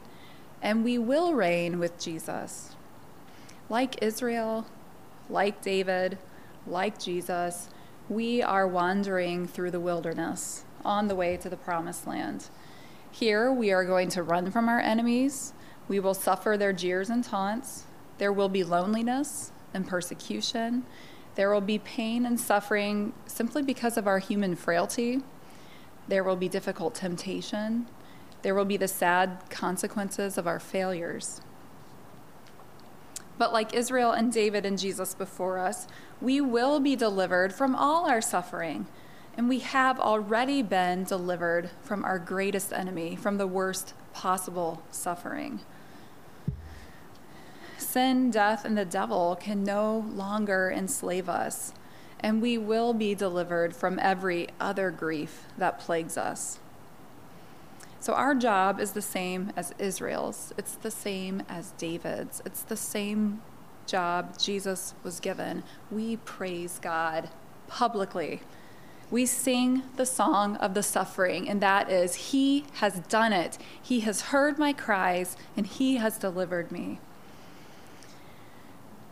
and 0.62 0.84
we 0.84 0.99
will 0.99 1.34
reign 1.34 1.79
with 1.79 1.97
Jesus. 1.97 2.75
Like 3.67 4.03
Israel, 4.03 4.67
like 5.27 5.63
David, 5.63 6.19
like 6.67 6.99
Jesus, 6.99 7.69
we 8.10 8.43
are 8.43 8.67
wandering 8.67 9.47
through 9.47 9.71
the 9.71 9.79
wilderness 9.79 10.65
on 10.84 11.08
the 11.08 11.15
way 11.15 11.36
to 11.38 11.49
the 11.49 11.58
promised 11.58 12.05
land. 12.05 12.49
Here, 13.10 13.51
we 13.51 13.71
are 13.71 13.84
going 13.84 14.10
to 14.10 14.21
run 14.21 14.51
from 14.51 14.69
our 14.69 14.79
enemies. 14.79 15.53
We 15.88 15.99
will 15.99 16.13
suffer 16.13 16.58
their 16.58 16.73
jeers 16.73 17.10
and 17.10 17.23
taunts. 17.23 17.86
There 18.17 18.34
will 18.34 18.49
be 18.49 18.63
loneliness 18.63 19.51
and 19.73 19.88
persecution. 19.88 20.86
There 21.36 21.51
will 21.51 21.62
be 21.62 21.80
pain 21.80 22.25
and 22.25 22.39
suffering 22.39 23.13
simply 23.25 23.62
because 23.62 23.97
of 23.97 24.08
our 24.08 24.19
human 24.19 24.56
frailty. 24.56 25.21
There 26.08 26.23
will 26.23 26.36
be 26.36 26.47
difficult 26.47 26.95
temptation 26.95 27.88
there 28.45 28.54
will 28.54 28.63
be 28.63 28.78
the 28.78 28.88
sad 28.88 29.39
consequences 29.49 30.38
of 30.38 30.45
our 30.45 30.60
failures. 30.60 31.41
But 33.39 33.51
like 33.51 33.73
Israel 33.73 34.12
and 34.12 34.32
David 34.32 34.67
and 34.67 34.78
Jesus 34.78 35.15
before 35.15 35.58
us, 35.58 35.88
we 36.21 36.39
will 36.39 36.80
be 36.80 36.95
delivered 36.95 37.56
from 37.56 37.75
all 37.75 38.08
our 38.08 38.21
suffering. 38.21 38.86
And 39.36 39.49
we 39.49 39.60
have 39.60 39.99
already 39.99 40.62
been 40.62 41.06
delivered 41.06 41.71
from 41.82 42.06
our 42.06 42.19
greatest 42.19 42.71
enemy, 42.71 43.15
from 43.15 43.39
the 43.39 43.47
worst 43.47 43.95
possible 44.13 44.84
suffering. 44.91 45.62
Sin, 47.95 48.29
death, 48.29 48.65
and 48.65 48.77
the 48.77 48.84
devil 48.84 49.38
can 49.39 49.63
no 49.63 49.99
longer 50.13 50.69
enslave 50.69 51.29
us, 51.29 51.71
and 52.19 52.41
we 52.41 52.58
will 52.58 52.93
be 52.93 53.15
delivered 53.15 53.73
from 53.73 53.99
every 53.99 54.49
other 54.60 54.91
grief 54.91 55.45
that 55.58 55.79
plagues 55.79 56.17
us. 56.17 56.60
So 58.01 58.12
our 58.12 58.36
job 58.36 58.81
is 58.81 58.91
the 58.91 59.01
same 59.01 59.53
as 59.55 59.73
Israel's, 59.79 60.53
it's 60.58 60.75
the 60.75 60.91
same 60.91 61.43
as 61.47 61.71
David's, 61.77 62.41
it's 62.45 62.63
the 62.63 62.75
same 62.75 63.41
job 63.88 64.38
Jesus 64.38 64.93
was 65.01 65.21
given. 65.21 65.63
We 65.89 66.17
praise 66.17 66.79
God 66.81 67.29
publicly. 67.69 68.41
We 69.10 69.25
sing 69.25 69.84
the 69.95 70.05
song 70.05 70.58
of 70.58 70.73
the 70.73 70.84
suffering, 70.84 71.47
and 71.47 71.62
that 71.62 71.89
is, 71.89 72.15
He 72.15 72.65
has 72.73 72.99
done 73.08 73.31
it. 73.31 73.58
He 73.81 74.01
has 74.01 74.19
heard 74.34 74.60
my 74.60 74.73
cries, 74.73 75.38
and 75.55 75.65
He 75.65 75.95
has 75.95 76.17
delivered 76.17 76.73
me. 76.73 76.99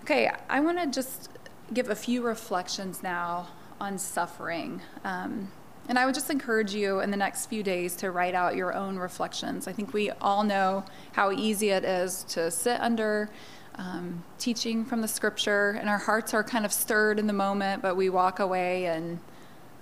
Okay, 0.03 0.29
I 0.49 0.59
want 0.59 0.79
to 0.79 0.87
just 0.87 1.29
give 1.73 1.89
a 1.89 1.95
few 1.95 2.23
reflections 2.23 3.01
now 3.01 3.47
on 3.79 3.97
suffering. 3.97 4.81
Um, 5.05 5.49
and 5.87 5.97
I 5.97 6.05
would 6.05 6.13
just 6.13 6.29
encourage 6.29 6.73
you 6.73 6.99
in 6.99 7.09
the 7.09 7.15
next 7.15 7.45
few 7.45 7.63
days 7.63 7.95
to 7.97 8.11
write 8.11 8.35
out 8.35 8.57
your 8.57 8.73
own 8.73 8.97
reflections. 8.97 9.65
I 9.65 9.71
think 9.71 9.93
we 9.93 10.09
all 10.11 10.43
know 10.43 10.83
how 11.13 11.31
easy 11.31 11.69
it 11.69 11.85
is 11.85 12.25
to 12.25 12.51
sit 12.51 12.81
under 12.81 13.29
um, 13.75 14.25
teaching 14.39 14.83
from 14.83 14.99
the 14.99 15.07
scripture, 15.07 15.77
and 15.79 15.89
our 15.89 15.99
hearts 15.99 16.33
are 16.33 16.43
kind 16.43 16.65
of 16.65 16.73
stirred 16.73 17.17
in 17.17 17.25
the 17.25 17.31
moment, 17.31 17.81
but 17.81 17.95
we 17.95 18.09
walk 18.09 18.39
away, 18.39 18.87
and 18.87 19.19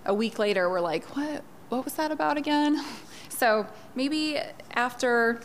a 0.05 0.13
week 0.13 0.37
later 0.37 0.69
we're 0.69 0.81
like, 0.81 1.03
what? 1.17 1.41
What 1.69 1.83
was 1.83 1.95
that 1.95 2.11
about 2.11 2.37
again? 2.37 2.79
so 3.29 3.65
maybe 3.95 4.37
after 4.75 5.41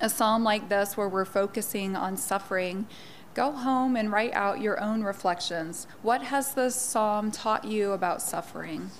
a 0.00 0.08
psalm 0.08 0.44
like 0.44 0.70
this, 0.70 0.96
where 0.96 1.10
we're 1.10 1.26
focusing 1.26 1.94
on 1.94 2.16
suffering, 2.16 2.86
go 3.36 3.52
home 3.52 3.96
and 3.96 4.10
write 4.10 4.32
out 4.32 4.62
your 4.62 4.80
own 4.80 5.04
reflections. 5.04 5.86
What 6.00 6.22
has 6.22 6.54
this 6.54 6.74
psalm 6.74 7.30
taught 7.30 7.66
you 7.66 7.92
about 7.92 8.22
suffering? 8.22 8.90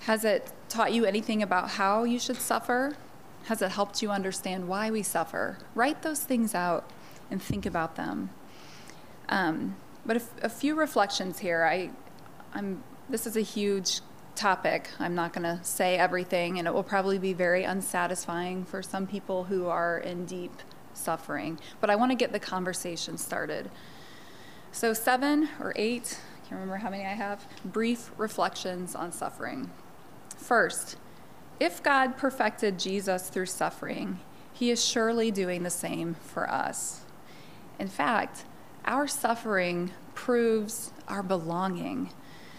Has 0.00 0.26
it 0.26 0.52
taught 0.68 0.92
you 0.92 1.06
anything 1.06 1.42
about 1.42 1.70
how 1.70 2.04
you 2.04 2.18
should 2.18 2.36
suffer? 2.36 2.96
Has 3.44 3.62
it 3.62 3.70
helped 3.70 4.02
you 4.02 4.10
understand 4.10 4.68
why 4.68 4.90
we 4.90 5.02
suffer? 5.02 5.56
Write 5.74 6.02
those 6.02 6.22
things 6.22 6.54
out 6.54 6.88
and 7.30 7.42
think 7.42 7.64
about 7.64 7.96
them. 7.96 8.28
Um, 9.30 9.76
but 10.04 10.18
a, 10.18 10.22
a 10.42 10.48
few 10.50 10.74
reflections 10.74 11.38
here. 11.38 11.64
I, 11.64 11.90
I'm. 12.52 12.84
This 13.08 13.26
is 13.26 13.36
a 13.36 13.40
huge 13.40 14.00
topic. 14.34 14.90
I'm 14.98 15.14
not 15.14 15.32
going 15.32 15.44
to 15.44 15.64
say 15.64 15.96
everything, 15.96 16.58
and 16.58 16.68
it 16.68 16.74
will 16.74 16.82
probably 16.82 17.18
be 17.18 17.32
very 17.32 17.64
unsatisfying 17.64 18.64
for 18.64 18.82
some 18.82 19.06
people 19.06 19.44
who 19.44 19.66
are 19.66 19.98
in 19.98 20.26
deep 20.26 20.52
suffering. 20.96 21.58
But 21.80 21.90
I 21.90 21.96
want 21.96 22.12
to 22.12 22.16
get 22.16 22.32
the 22.32 22.40
conversation 22.40 23.18
started. 23.18 23.70
So, 24.72 24.92
seven 24.92 25.48
or 25.60 25.72
eight, 25.76 26.20
I 26.34 26.40
can't 26.40 26.60
remember 26.60 26.76
how 26.76 26.90
many 26.90 27.04
I 27.04 27.14
have, 27.14 27.46
brief 27.64 28.10
reflections 28.18 28.94
on 28.94 29.12
suffering. 29.12 29.70
First, 30.36 30.96
if 31.58 31.82
God 31.82 32.16
perfected 32.16 32.78
Jesus 32.78 33.30
through 33.30 33.46
suffering, 33.46 34.20
he 34.52 34.70
is 34.70 34.84
surely 34.84 35.30
doing 35.30 35.62
the 35.62 35.70
same 35.70 36.14
for 36.14 36.50
us. 36.50 37.02
In 37.78 37.88
fact, 37.88 38.44
our 38.84 39.06
suffering 39.06 39.90
proves 40.14 40.92
our 41.08 41.22
belonging. 41.22 42.10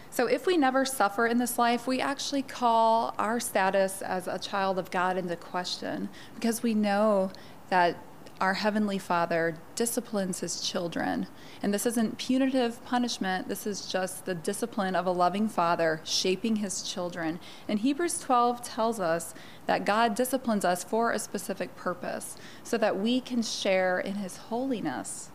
So, 0.09 0.25
if 0.25 0.47
we 0.47 0.57
never 0.57 0.85
suffer 0.85 1.27
in 1.27 1.37
this 1.37 1.59
life, 1.59 1.85
we 1.85 2.01
actually 2.01 2.41
call 2.41 3.13
our 3.19 3.39
status 3.39 4.01
as 4.01 4.27
a 4.27 4.39
child 4.39 4.79
of 4.79 4.89
God 4.89 5.17
into 5.17 5.35
question 5.35 6.09
because 6.33 6.63
we 6.63 6.73
know 6.73 7.31
that 7.69 7.97
our 8.39 8.55
Heavenly 8.55 8.97
Father 8.97 9.57
disciplines 9.75 10.39
His 10.39 10.61
children. 10.61 11.27
And 11.61 11.73
this 11.73 11.85
isn't 11.85 12.17
punitive 12.17 12.83
punishment, 12.85 13.47
this 13.47 13.65
is 13.65 13.85
just 13.85 14.25
the 14.25 14.35
discipline 14.35 14.95
of 14.95 15.05
a 15.05 15.11
loving 15.11 15.47
Father 15.47 16.01
shaping 16.03 16.57
His 16.57 16.83
children. 16.83 17.39
And 17.67 17.79
Hebrews 17.79 18.19
12 18.19 18.61
tells 18.61 18.99
us 18.99 19.33
that 19.65 19.85
God 19.85 20.15
disciplines 20.15 20.65
us 20.65 20.83
for 20.83 21.11
a 21.11 21.19
specific 21.19 21.75
purpose 21.75 22.37
so 22.63 22.77
that 22.77 22.99
we 22.99 23.19
can 23.19 23.41
share 23.41 23.99
in 23.99 24.15
His 24.15 24.37
holiness. 24.37 25.29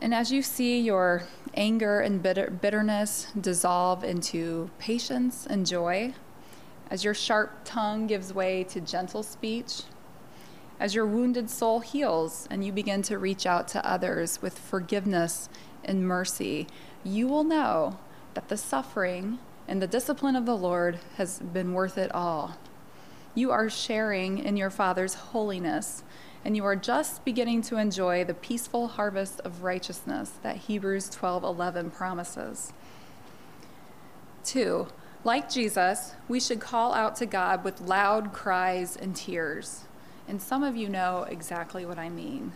And 0.00 0.14
as 0.14 0.30
you 0.30 0.42
see 0.42 0.80
your 0.80 1.22
anger 1.54 2.00
and 2.00 2.22
bitter, 2.22 2.50
bitterness 2.50 3.28
dissolve 3.40 4.04
into 4.04 4.70
patience 4.78 5.46
and 5.46 5.64
joy, 5.64 6.14
as 6.90 7.04
your 7.04 7.14
sharp 7.14 7.60
tongue 7.64 8.06
gives 8.06 8.34
way 8.34 8.64
to 8.64 8.80
gentle 8.80 9.22
speech, 9.22 9.82
as 10.78 10.94
your 10.94 11.06
wounded 11.06 11.48
soul 11.48 11.80
heals 11.80 12.46
and 12.50 12.64
you 12.64 12.72
begin 12.72 13.02
to 13.02 13.18
reach 13.18 13.46
out 13.46 13.68
to 13.68 13.88
others 13.88 14.40
with 14.42 14.58
forgiveness 14.58 15.48
and 15.84 16.06
mercy, 16.06 16.66
you 17.02 17.28
will 17.28 17.44
know 17.44 17.98
that 18.34 18.48
the 18.48 18.56
suffering 18.56 19.38
and 19.68 19.80
the 19.80 19.86
discipline 19.86 20.36
of 20.36 20.46
the 20.46 20.56
Lord 20.56 20.98
has 21.16 21.38
been 21.38 21.72
worth 21.72 21.96
it 21.96 22.12
all. 22.14 22.56
You 23.34 23.50
are 23.50 23.68
sharing 23.70 24.38
in 24.38 24.56
your 24.56 24.70
Father's 24.70 25.14
holiness, 25.14 26.04
and 26.44 26.56
you 26.56 26.64
are 26.64 26.76
just 26.76 27.24
beginning 27.24 27.62
to 27.62 27.78
enjoy 27.78 28.24
the 28.24 28.34
peaceful 28.34 28.88
harvest 28.88 29.40
of 29.40 29.62
righteousness 29.62 30.32
that 30.42 30.56
Hebrews 30.56 31.08
12:11 31.08 31.90
promises. 31.90 32.72
2. 34.44 34.88
Like 35.24 35.48
Jesus, 35.48 36.14
we 36.28 36.38
should 36.38 36.60
call 36.60 36.92
out 36.92 37.16
to 37.16 37.26
God 37.26 37.64
with 37.64 37.80
loud 37.80 38.32
cries 38.32 38.94
and 38.94 39.16
tears. 39.16 39.84
And 40.26 40.40
some 40.40 40.62
of 40.62 40.76
you 40.76 40.88
know 40.88 41.26
exactly 41.28 41.84
what 41.84 41.98
I 41.98 42.08
mean. 42.08 42.52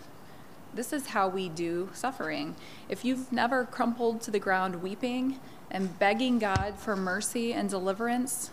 This 0.75 0.93
is 0.93 1.09
how 1.09 1.29
we 1.29 1.49
do 1.49 1.91
suffering. 1.93 2.55
If 2.89 3.05
you've 3.05 3.33
never 3.33 3.65
crumpled 3.65 4.21
to 4.23 4.31
the 4.31 4.39
ground 4.39 4.83
weeping 4.83 5.39
and 5.71 5.99
begging 5.99 6.39
God 6.39 6.77
for 6.79 6.97
mercy 6.97 7.53
and 7.53 7.69
deliverance, 7.69 8.51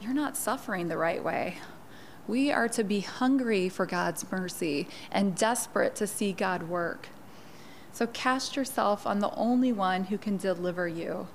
you're 0.00 0.14
not 0.14 0.36
suffering 0.36 0.88
the 0.88 0.98
right 0.98 1.22
way. 1.22 1.58
We 2.28 2.50
are 2.50 2.68
to 2.68 2.82
be 2.82 3.00
hungry 3.00 3.68
for 3.68 3.86
God's 3.86 4.30
mercy 4.30 4.88
and 5.12 5.36
desperate 5.36 5.94
to 5.96 6.06
see 6.06 6.32
God 6.32 6.64
work. 6.64 7.08
So 7.92 8.06
cast 8.08 8.56
yourself 8.56 9.06
on 9.06 9.20
the 9.20 9.34
only 9.34 9.72
one 9.72 10.04
who 10.04 10.18
can 10.18 10.36
deliver 10.36 10.86
you. 10.86 11.28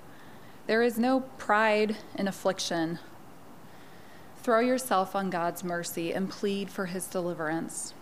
There 0.68 0.84
is 0.84 1.00
no 1.00 1.22
pride 1.38 1.98
in 2.16 2.28
affliction, 2.28 3.00
Throw 4.44 4.60
yourself 4.60 5.16
on 5.16 5.30
God's 5.30 5.64
mercy 5.64 6.12
and 6.14 6.28
plead 6.28 6.72
for 6.72 6.88
his 6.88 7.06
deliverance. 7.06 7.94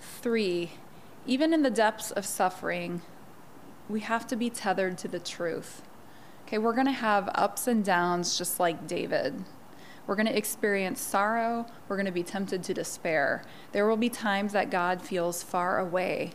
Three, 0.00 0.72
even 1.26 1.52
in 1.52 1.62
the 1.62 1.70
depths 1.70 2.10
of 2.10 2.24
suffering, 2.24 3.02
we 3.86 4.00
have 4.00 4.26
to 4.28 4.36
be 4.36 4.48
tethered 4.48 4.96
to 4.98 5.08
the 5.08 5.18
truth. 5.18 5.82
Okay, 6.46 6.56
we're 6.56 6.72
going 6.72 6.86
to 6.86 6.92
have 6.92 7.28
ups 7.34 7.66
and 7.66 7.84
downs 7.84 8.38
just 8.38 8.58
like 8.58 8.86
David. 8.86 9.44
We're 10.06 10.16
going 10.16 10.26
to 10.26 10.36
experience 10.36 11.02
sorrow. 11.02 11.66
We're 11.86 11.96
going 11.96 12.06
to 12.06 12.12
be 12.12 12.22
tempted 12.22 12.62
to 12.64 12.72
despair. 12.72 13.42
There 13.72 13.86
will 13.86 13.98
be 13.98 14.08
times 14.08 14.54
that 14.54 14.70
God 14.70 15.02
feels 15.02 15.42
far 15.42 15.78
away. 15.78 16.32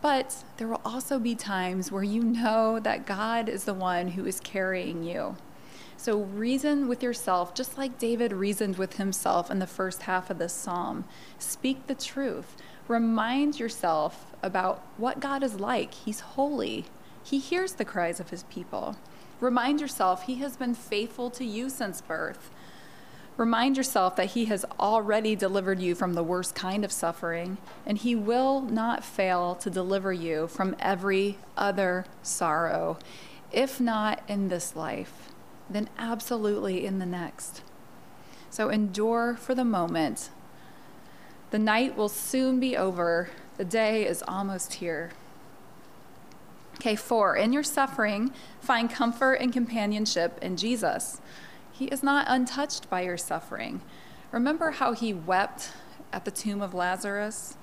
But 0.00 0.44
there 0.56 0.68
will 0.68 0.80
also 0.84 1.18
be 1.18 1.34
times 1.34 1.90
where 1.90 2.02
you 2.04 2.22
know 2.22 2.78
that 2.78 3.06
God 3.06 3.48
is 3.48 3.64
the 3.64 3.74
one 3.74 4.08
who 4.08 4.24
is 4.24 4.38
carrying 4.38 5.02
you. 5.02 5.36
So 5.96 6.18
reason 6.18 6.88
with 6.88 7.02
yourself, 7.02 7.54
just 7.54 7.78
like 7.78 7.98
David 7.98 8.32
reasoned 8.32 8.76
with 8.76 8.96
himself 8.96 9.50
in 9.50 9.58
the 9.58 9.66
first 9.66 10.02
half 10.02 10.28
of 10.28 10.38
this 10.38 10.52
psalm. 10.52 11.04
Speak 11.38 11.86
the 11.86 11.94
truth. 11.94 12.56
Remind 12.88 13.58
yourself 13.58 14.26
about 14.42 14.82
what 14.98 15.20
God 15.20 15.42
is 15.42 15.58
like. 15.58 15.94
He's 15.94 16.20
holy, 16.20 16.84
He 17.22 17.38
hears 17.38 17.72
the 17.74 17.84
cries 17.84 18.20
of 18.20 18.28
His 18.30 18.42
people. 18.44 18.96
Remind 19.40 19.80
yourself 19.80 20.24
He 20.24 20.36
has 20.36 20.56
been 20.56 20.74
faithful 20.74 21.30
to 21.30 21.44
you 21.44 21.70
since 21.70 22.02
birth. 22.02 22.50
Remind 23.38 23.78
yourself 23.78 24.16
that 24.16 24.32
He 24.32 24.44
has 24.46 24.66
already 24.78 25.34
delivered 25.34 25.80
you 25.80 25.94
from 25.94 26.12
the 26.12 26.22
worst 26.22 26.54
kind 26.54 26.84
of 26.84 26.92
suffering, 26.92 27.56
and 27.86 27.96
He 27.96 28.14
will 28.14 28.60
not 28.60 29.02
fail 29.02 29.54
to 29.56 29.70
deliver 29.70 30.12
you 30.12 30.46
from 30.48 30.76
every 30.78 31.38
other 31.56 32.04
sorrow, 32.22 32.98
if 33.50 33.80
not 33.80 34.22
in 34.28 34.48
this 34.48 34.76
life 34.76 35.33
then 35.74 35.88
absolutely 35.98 36.86
in 36.86 37.00
the 37.00 37.06
next. 37.06 37.62
So 38.48 38.68
endure 38.68 39.34
for 39.34 39.56
the 39.56 39.64
moment. 39.64 40.30
The 41.50 41.58
night 41.58 41.96
will 41.96 42.08
soon 42.08 42.60
be 42.60 42.76
over, 42.76 43.30
the 43.56 43.64
day 43.64 44.06
is 44.06 44.22
almost 44.28 44.74
here. 44.74 45.10
Okay, 46.76 46.94
four, 46.94 47.36
in 47.36 47.52
your 47.52 47.64
suffering, 47.64 48.32
find 48.60 48.88
comfort 48.88 49.34
and 49.34 49.52
companionship 49.52 50.38
in 50.40 50.56
Jesus. 50.56 51.20
He 51.72 51.86
is 51.86 52.04
not 52.04 52.26
untouched 52.28 52.88
by 52.88 53.00
your 53.00 53.16
suffering. 53.16 53.80
Remember 54.30 54.72
how 54.72 54.92
he 54.92 55.12
wept 55.12 55.72
at 56.12 56.24
the 56.24 56.30
tomb 56.30 56.62
of 56.62 56.72
Lazarus? 56.72 57.56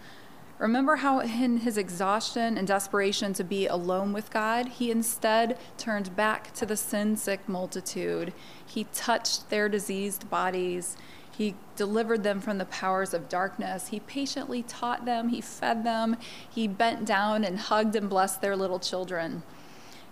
Remember 0.62 0.97
how, 0.97 1.21
in 1.21 1.58
his 1.58 1.76
exhaustion 1.76 2.56
and 2.56 2.67
desperation 2.67 3.34
to 3.34 3.43
be 3.43 3.65
alone 3.65 4.13
with 4.13 4.30
God, 4.30 4.67
he 4.67 4.91
instead 4.91 5.58
turned 5.76 6.15
back 6.15 6.54
to 6.54 6.67
the 6.67 6.78
sin 6.78 7.17
sick 7.17 7.50
multitude. 7.50 8.32
He 8.63 8.84
touched 8.93 9.50
their 9.50 9.67
diseased 9.67 10.30
bodies. 10.30 10.97
He 11.32 11.56
delivered 11.76 12.21
them 12.21 12.39
from 12.41 12.60
the 12.60 12.65
powers 12.65 13.12
of 13.12 13.28
darkness. 13.28 13.88
He 13.88 14.02
patiently 14.02 14.62
taught 14.62 15.04
them. 15.04 15.30
He 15.30 15.41
fed 15.41 15.84
them. 15.84 16.15
He 16.47 16.67
bent 16.67 17.06
down 17.06 17.43
and 17.43 17.58
hugged 17.58 17.95
and 17.95 18.08
blessed 18.08 18.41
their 18.41 18.56
little 18.56 18.80
children. 18.80 19.41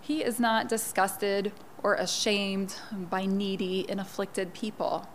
He 0.01 0.23
is 0.23 0.39
not 0.39 0.67
disgusted 0.67 1.51
or 1.83 1.93
ashamed 1.93 2.75
by 2.91 3.27
needy 3.27 3.87
and 3.87 3.99
afflicted 3.99 4.55
people 4.55 5.07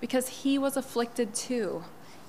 because 0.00 0.28
he 0.28 0.58
was 0.58 0.76
afflicted 0.76 1.32
too. 1.32 1.84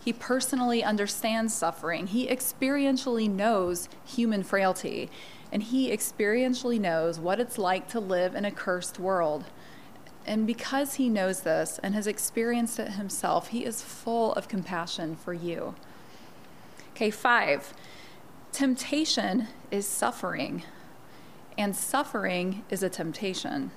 He 0.05 0.13
personally 0.13 0.83
understands 0.83 1.51
suffering. 1.51 2.05
He 2.05 2.27
experientially 2.27 3.27
knows 3.27 3.89
human 4.05 4.43
frailty. 4.43 5.09
And 5.51 5.63
he 5.63 5.89
experientially 5.89 6.79
knows 6.79 7.19
what 7.19 7.39
it's 7.39 7.57
like 7.57 7.87
to 7.89 7.99
live 7.99 8.35
in 8.35 8.45
a 8.45 8.51
cursed 8.51 8.99
world. 8.99 9.45
And 10.27 10.45
because 10.45 10.95
he 10.95 11.09
knows 11.09 11.41
this 11.41 11.79
and 11.81 11.95
has 11.95 12.05
experienced 12.05 12.77
it 12.77 12.91
himself, 12.91 13.47
he 13.47 13.65
is 13.65 13.81
full 13.81 14.33
of 14.33 14.47
compassion 14.47 15.15
for 15.15 15.33
you. 15.33 15.73
Okay, 16.91 17.09
five, 17.09 17.73
temptation 18.51 19.47
is 19.71 19.87
suffering, 19.87 20.63
and 21.57 21.75
suffering 21.75 22.63
is 22.69 22.83
a 22.83 22.89
temptation. 22.89 23.71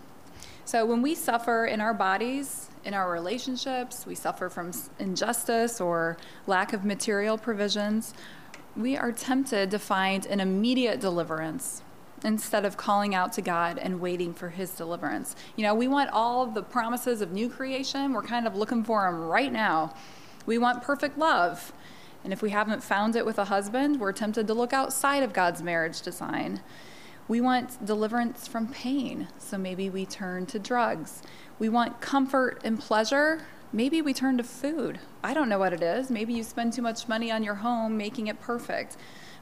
So 0.66 0.84
when 0.84 1.00
we 1.00 1.14
suffer 1.14 1.64
in 1.64 1.80
our 1.80 1.94
bodies, 1.94 2.68
in 2.88 2.94
our 2.94 3.12
relationships, 3.12 4.06
we 4.06 4.14
suffer 4.14 4.48
from 4.48 4.72
injustice 4.98 5.78
or 5.78 6.16
lack 6.46 6.72
of 6.72 6.86
material 6.86 7.36
provisions, 7.36 8.14
we 8.74 8.96
are 8.96 9.12
tempted 9.12 9.70
to 9.70 9.78
find 9.78 10.24
an 10.24 10.40
immediate 10.40 10.98
deliverance 10.98 11.82
instead 12.24 12.64
of 12.64 12.78
calling 12.78 13.14
out 13.14 13.30
to 13.34 13.42
God 13.42 13.76
and 13.76 14.00
waiting 14.00 14.32
for 14.32 14.48
his 14.48 14.70
deliverance. 14.70 15.36
You 15.54 15.64
know, 15.64 15.74
we 15.74 15.86
want 15.86 16.08
all 16.14 16.46
the 16.46 16.62
promises 16.62 17.20
of 17.20 17.30
new 17.30 17.50
creation, 17.50 18.14
we're 18.14 18.22
kind 18.22 18.46
of 18.46 18.56
looking 18.56 18.82
for 18.82 19.02
them 19.02 19.20
right 19.20 19.52
now. 19.52 19.94
We 20.46 20.56
want 20.56 20.82
perfect 20.82 21.18
love. 21.18 21.74
And 22.24 22.32
if 22.32 22.40
we 22.40 22.48
haven't 22.50 22.82
found 22.82 23.16
it 23.16 23.26
with 23.26 23.38
a 23.38 23.44
husband, 23.44 24.00
we're 24.00 24.12
tempted 24.12 24.46
to 24.46 24.54
look 24.54 24.72
outside 24.72 25.22
of 25.22 25.34
God's 25.34 25.62
marriage 25.62 26.00
design. 26.00 26.62
We 27.28 27.42
want 27.42 27.84
deliverance 27.84 28.48
from 28.48 28.68
pain, 28.68 29.28
so 29.38 29.58
maybe 29.58 29.90
we 29.90 30.06
turn 30.06 30.46
to 30.46 30.58
drugs. 30.58 31.22
We 31.58 31.68
want 31.68 32.00
comfort 32.00 32.62
and 32.64 32.80
pleasure, 32.80 33.42
maybe 33.70 34.00
we 34.00 34.14
turn 34.14 34.38
to 34.38 34.44
food. 34.44 34.98
I 35.22 35.34
don't 35.34 35.50
know 35.50 35.58
what 35.58 35.74
it 35.74 35.82
is. 35.82 36.08
Maybe 36.10 36.32
you 36.32 36.42
spend 36.42 36.72
too 36.72 36.80
much 36.80 37.06
money 37.06 37.30
on 37.30 37.44
your 37.44 37.56
home 37.56 37.98
making 37.98 38.28
it 38.28 38.40
perfect. 38.40 38.96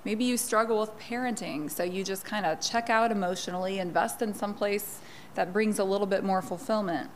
Maybe 0.04 0.24
you 0.24 0.36
struggle 0.36 0.80
with 0.80 0.98
parenting, 0.98 1.70
so 1.70 1.84
you 1.84 2.02
just 2.02 2.24
kind 2.24 2.44
of 2.44 2.60
check 2.60 2.90
out 2.90 3.12
emotionally, 3.12 3.78
invest 3.78 4.20
in 4.20 4.34
some 4.34 4.54
place 4.54 5.00
that 5.34 5.52
brings 5.52 5.78
a 5.78 5.84
little 5.84 6.08
bit 6.08 6.24
more 6.24 6.42
fulfillment. 6.42 7.08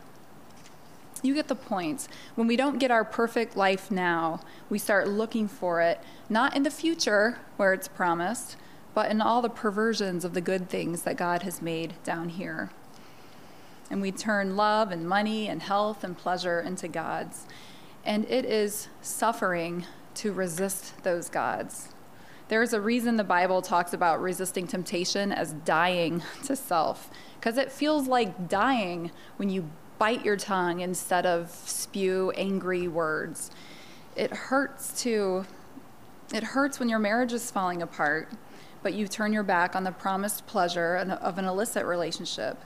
You 1.21 1.33
get 1.33 1.49
the 1.49 1.55
point. 1.55 2.07
When 2.35 2.47
we 2.47 2.55
don't 2.55 2.79
get 2.79 2.91
our 2.91 3.03
perfect 3.03 3.57
life 3.57 3.91
now, 3.91 4.39
we 4.69 4.79
start 4.79 5.07
looking 5.07 5.49
for 5.49 5.81
it, 5.81 5.99
not 6.29 6.55
in 6.55 6.63
the 6.63 6.71
future 6.71 7.39
where 7.57 7.73
it's 7.73 7.89
promised, 7.89 8.55
but 8.93 9.09
in 9.09 9.21
all 9.21 9.41
the 9.41 9.49
perversions 9.49 10.25
of 10.25 10.33
the 10.33 10.41
good 10.41 10.69
things 10.69 11.03
that 11.03 11.17
God 11.17 11.43
has 11.43 11.61
made 11.61 11.93
down 12.03 12.29
here. 12.29 12.71
And 13.89 14.01
we 14.01 14.11
turn 14.11 14.55
love 14.55 14.91
and 14.91 15.07
money 15.07 15.47
and 15.47 15.61
health 15.61 16.03
and 16.03 16.17
pleasure 16.17 16.61
into 16.61 16.87
gods. 16.87 17.45
And 18.05 18.25
it 18.29 18.45
is 18.45 18.87
suffering 19.01 19.85
to 20.15 20.31
resist 20.31 21.03
those 21.03 21.29
gods. 21.29 21.89
There's 22.47 22.73
a 22.73 22.81
reason 22.81 23.15
the 23.15 23.23
Bible 23.23 23.61
talks 23.61 23.93
about 23.93 24.21
resisting 24.21 24.67
temptation 24.67 25.31
as 25.31 25.53
dying 25.53 26.21
to 26.43 26.55
self, 26.55 27.09
because 27.39 27.57
it 27.57 27.71
feels 27.71 28.07
like 28.07 28.49
dying 28.49 29.11
when 29.37 29.49
you 29.49 29.69
bite 29.97 30.25
your 30.25 30.35
tongue 30.35 30.79
instead 30.81 31.25
of 31.25 31.51
spew 31.51 32.31
angry 32.31 32.87
words. 32.87 33.51
It 34.15 34.31
hurts 34.31 35.01
to 35.03 35.45
it 36.33 36.43
hurts 36.43 36.79
when 36.79 36.87
your 36.87 36.99
marriage 36.99 37.33
is 37.33 37.51
falling 37.51 37.81
apart 37.81 38.29
but 38.83 38.93
you 38.93 39.07
turn 39.07 39.33
your 39.33 39.43
back 39.43 39.75
on 39.75 39.83
the 39.83 39.91
promised 39.91 40.47
pleasure 40.47 40.95
of 40.95 41.37
an 41.37 41.45
illicit 41.45 41.85
relationship. 41.85 42.63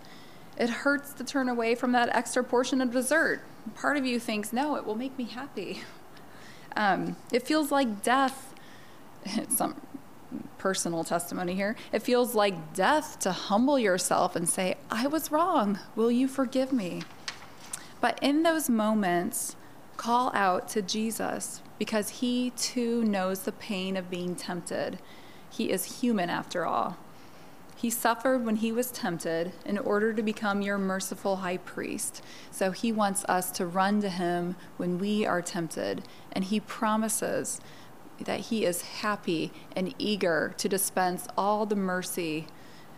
It 0.57 0.69
hurts 0.69 1.13
to 1.13 1.23
turn 1.23 1.49
away 1.49 1.75
from 1.75 1.91
that 1.91 2.09
extra 2.15 2.43
portion 2.43 2.81
of 2.81 2.91
dessert. 2.91 3.41
Part 3.75 3.97
of 3.97 4.05
you 4.05 4.19
thinks, 4.19 4.53
no, 4.53 4.75
it 4.75 4.85
will 4.85 4.95
make 4.95 5.17
me 5.17 5.25
happy. 5.25 5.81
Um, 6.77 7.15
it 7.31 7.43
feels 7.43 7.71
like 7.71 8.03
death. 8.03 8.53
Some 9.47 9.79
personal 10.57 11.05
testimony 11.05 11.53
here. 11.53 11.75
It 11.93 12.01
feels 12.01 12.35
like 12.35 12.73
death 12.73 13.19
to 13.19 13.31
humble 13.31 13.79
yourself 13.79 14.35
and 14.35 14.49
say, 14.49 14.75
I 14.91 15.07
was 15.07 15.31
wrong. 15.31 15.79
Will 15.95 16.11
you 16.11 16.27
forgive 16.27 16.73
me? 16.73 17.03
But 18.01 18.19
in 18.21 18.43
those 18.43 18.69
moments, 18.69 19.55
call 19.95 20.31
out 20.33 20.67
to 20.69 20.81
Jesus 20.81 21.61
because 21.79 22.09
he 22.09 22.49
too 22.57 23.03
knows 23.03 23.41
the 23.41 23.51
pain 23.51 23.95
of 23.95 24.09
being 24.09 24.35
tempted. 24.35 24.99
He 25.55 25.71
is 25.71 26.01
human 26.01 26.29
after 26.29 26.65
all. 26.65 26.97
He 27.77 27.89
suffered 27.89 28.45
when 28.45 28.57
he 28.57 28.73
was 28.73 28.91
tempted 28.91 29.53
in 29.65 29.77
order 29.77 30.11
to 30.11 30.21
become 30.21 30.61
your 30.61 30.77
merciful 30.77 31.37
high 31.37 31.57
priest. 31.57 32.21
So 32.51 32.71
he 32.71 32.91
wants 32.91 33.23
us 33.25 33.51
to 33.51 33.65
run 33.65 34.01
to 34.01 34.09
him 34.09 34.57
when 34.75 34.97
we 34.97 35.25
are 35.25 35.41
tempted. 35.41 36.03
And 36.33 36.43
he 36.43 36.59
promises 36.59 37.61
that 38.19 38.41
he 38.41 38.65
is 38.65 38.81
happy 38.81 39.53
and 39.75 39.95
eager 39.97 40.53
to 40.57 40.67
dispense 40.67 41.27
all 41.37 41.65
the 41.65 41.75
mercy 41.75 42.47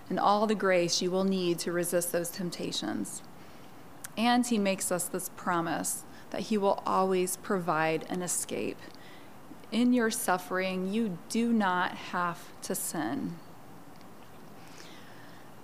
and 0.09 0.19
all 0.19 0.47
the 0.47 0.55
grace 0.55 0.99
you 0.99 1.11
will 1.11 1.25
need 1.25 1.59
to 1.59 1.71
resist 1.71 2.11
those 2.11 2.31
temptations. 2.31 3.21
And 4.17 4.47
he 4.47 4.57
makes 4.57 4.91
us 4.91 5.05
this 5.05 5.29
promise 5.35 6.05
that 6.31 6.41
he 6.41 6.57
will 6.57 6.81
always 6.87 7.37
provide 7.37 8.05
an 8.09 8.23
escape 8.23 8.79
in 9.71 9.93
your 9.93 10.09
suffering, 10.09 10.93
you 10.93 11.17
do 11.29 11.51
not 11.51 11.91
have 11.95 12.39
to 12.63 12.75
sin. 12.75 13.35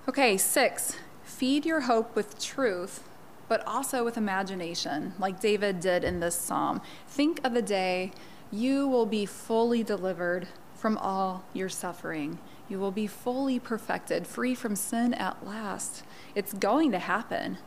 Okay, 0.07 0.37
six, 0.37 0.97
feed 1.23 1.65
your 1.65 1.81
hope 1.81 2.15
with 2.15 2.43
truth, 2.43 3.03
but 3.47 3.65
also 3.65 4.03
with 4.03 4.17
imagination, 4.17 5.13
like 5.17 5.39
David 5.39 5.79
did 5.79 6.03
in 6.03 6.19
this 6.19 6.35
psalm. 6.35 6.81
Think 7.07 7.39
of 7.45 7.53
the 7.53 7.61
day 7.61 8.11
you 8.51 8.87
will 8.87 9.05
be 9.05 9.25
fully 9.25 9.83
delivered 9.83 10.47
from 10.75 10.97
all 10.97 11.45
your 11.53 11.69
suffering. 11.69 12.37
You 12.67 12.79
will 12.79 12.91
be 12.91 13.07
fully 13.07 13.59
perfected, 13.59 14.27
free 14.27 14.53
from 14.53 14.75
sin 14.75 15.13
at 15.13 15.45
last. 15.45 16.03
It's 16.35 16.53
going 16.53 16.91
to 16.91 16.99
happen 16.99 17.57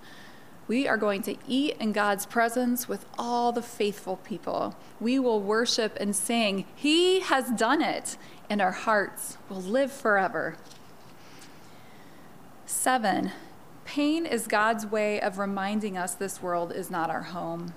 we 0.69 0.89
are 0.89 0.97
going 0.97 1.23
to 1.23 1.37
eat 1.47 1.77
in 1.79 1.93
God's 1.93 2.27
presence 2.27 2.89
with 2.89 3.07
all 3.19 3.53
the 3.53 3.63
faithful 3.63 4.17
people. 4.17 4.75
We 5.01 5.19
will 5.19 5.41
worship 5.41 5.97
and 6.01 6.15
sing, 6.15 6.65
He 6.75 7.21
has 7.21 7.51
done 7.51 7.83
it, 7.83 8.17
and 8.51 8.61
our 8.61 8.73
hearts 8.73 9.39
will 9.49 9.63
live 9.63 9.93
forever. 9.93 10.57
Seven, 12.65 13.31
pain 13.85 14.27
is 14.27 14.49
God's 14.49 14.87
way 14.87 15.21
of 15.21 15.39
reminding 15.39 15.97
us 15.97 16.15
this 16.15 16.43
world 16.43 16.73
is 16.73 16.91
not 16.91 17.11
our 17.11 17.23
home. 17.23 17.73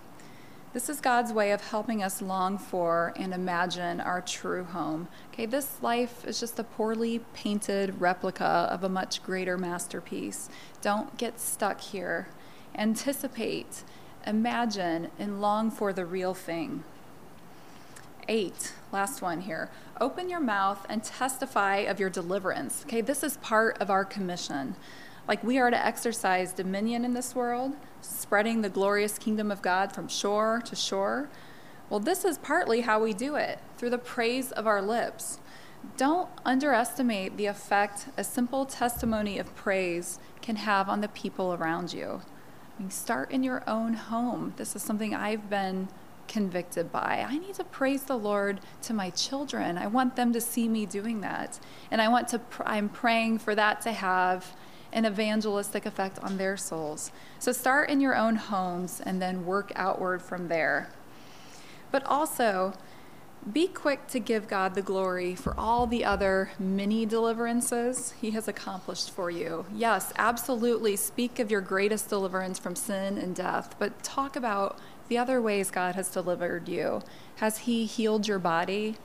This 0.72 0.88
is 0.88 1.02
God's 1.02 1.34
way 1.34 1.52
of 1.52 1.62
helping 1.62 2.04
us 2.04 2.22
long 2.22 2.60
for 2.60 3.12
and 3.16 3.34
imagine 3.34 4.00
our 4.00 4.22
true 4.22 4.64
home. 4.64 5.08
Okay, 5.34 5.48
this 5.48 5.82
life 5.82 6.24
is 6.26 6.40
just 6.40 6.60
a 6.60 6.64
poorly 6.64 7.22
painted 7.34 8.00
replica 8.00 8.68
of 8.72 8.84
a 8.84 8.90
much 8.90 9.24
greater 9.24 9.58
masterpiece. 9.58 10.48
Don't 10.82 11.18
get 11.18 11.40
stuck 11.40 11.82
here 11.82 12.28
anticipate, 12.80 13.84
imagine, 14.26 15.12
and 15.20 15.42
long 15.42 15.70
for 15.70 15.92
the 15.92 16.06
real 16.06 16.34
thing. 16.34 16.84
Eight, 18.30 18.74
last 18.92 19.22
one 19.22 19.42
here. 19.42 19.70
Open 20.00 20.30
your 20.30 20.40
mouth 20.40 20.86
and 20.88 21.04
testify 21.04 21.78
of 21.78 22.00
your 22.00 22.10
deliverance. 22.10 22.84
Okay, 22.86 23.02
this 23.02 23.22
is 23.22 23.38
part 23.38 23.78
of 23.80 23.90
our 23.90 24.06
commission. 24.06 24.76
Like 25.28 25.44
we 25.44 25.60
are 25.60 25.70
to 25.70 25.86
exercise 25.86 26.54
dominion 26.54 27.04
in 27.04 27.14
this 27.14 27.36
world, 27.36 27.74
spreading 28.02 28.62
the 28.62 28.70
glorious 28.70 29.18
kingdom 29.18 29.52
of 29.52 29.62
God 29.62 29.92
from 29.94 30.08
shore 30.08 30.62
to 30.66 30.76
shore. 30.76 31.30
Well, 31.90 32.00
this 32.00 32.24
is 32.24 32.38
partly 32.38 32.82
how 32.82 33.04
we 33.04 33.14
do 33.14 33.36
it 33.36 33.60
through 33.78 33.90
the 33.90 33.98
praise 33.98 34.52
of 34.52 34.68
our 34.68 34.82
lips. 34.82 35.40
Don't 35.98 36.30
underestimate 36.46 37.36
the 37.36 37.48
effect 37.48 38.08
a 38.16 38.24
simple 38.24 38.66
testimony 38.66 39.38
of 39.38 39.56
praise 39.56 40.20
can 40.42 40.58
have 40.58 40.88
on 40.88 41.02
the 41.02 41.08
people 41.10 41.54
around 41.54 41.94
you 41.94 42.22
start 42.88 43.32
in 43.32 43.44
your 43.44 43.64
own 43.68 43.94
home. 43.94 44.54
This 44.56 44.76
is 44.76 44.82
something 44.82 45.14
I've 45.14 45.50
been 45.50 45.90
convicted 46.30 46.92
by. 46.92 47.26
I 47.28 47.38
need 47.38 47.56
to 47.56 47.64
praise 47.66 48.04
the 48.04 48.16
Lord 48.16 48.62
to 48.84 48.94
my 48.94 49.10
children. 49.10 49.78
I 49.78 49.88
want 49.88 50.16
them 50.16 50.32
to 50.32 50.40
see 50.40 50.70
me 50.70 50.86
doing 50.86 51.20
that. 51.22 51.60
And 51.92 52.02
I 52.02 52.08
want 52.08 52.30
to 52.30 52.42
I'm 52.66 52.88
praying 52.88 53.40
for 53.40 53.56
that 53.56 53.82
to 53.82 53.92
have 53.92 54.56
an 54.94 55.06
evangelistic 55.06 55.86
effect 55.86 56.20
on 56.20 56.38
their 56.38 56.56
souls. 56.56 57.12
So 57.40 57.52
start 57.52 57.90
in 57.90 58.00
your 58.00 58.16
own 58.16 58.36
homes 58.38 59.02
and 59.04 59.22
then 59.22 59.46
work 59.46 59.72
outward 59.76 60.22
from 60.22 60.48
there. 60.48 60.90
But 61.92 62.06
also 62.06 62.74
be 63.54 63.68
quick 63.68 64.08
to 64.08 64.20
give 64.20 64.48
God 64.48 64.76
the 64.76 64.82
glory 64.82 65.34
for 65.34 65.58
all 65.58 65.88
the 65.88 66.04
other 66.04 66.52
many 66.60 67.06
deliverances 67.06 68.14
He 68.20 68.32
has 68.32 68.48
accomplished 68.48 69.12
for 69.12 69.32
you. 69.32 69.66
Yes, 69.74 70.12
absolutely 70.18 70.96
speak 70.98 71.40
of 71.40 71.50
your 71.50 71.62
greatest 71.62 72.10
deliverance 72.10 72.60
from 72.60 72.76
sin 72.76 73.18
and 73.18 73.36
death, 73.36 73.76
but 73.80 74.04
talk 74.04 74.36
about 74.36 74.78
the 75.08 75.18
other 75.18 75.42
ways 75.42 75.72
God 75.72 75.96
has 75.96 76.12
delivered 76.12 76.68
you. 76.68 77.02
Has 77.38 77.60
He 77.60 77.86
healed 77.86 78.28
your 78.28 78.40
body? 78.40 78.98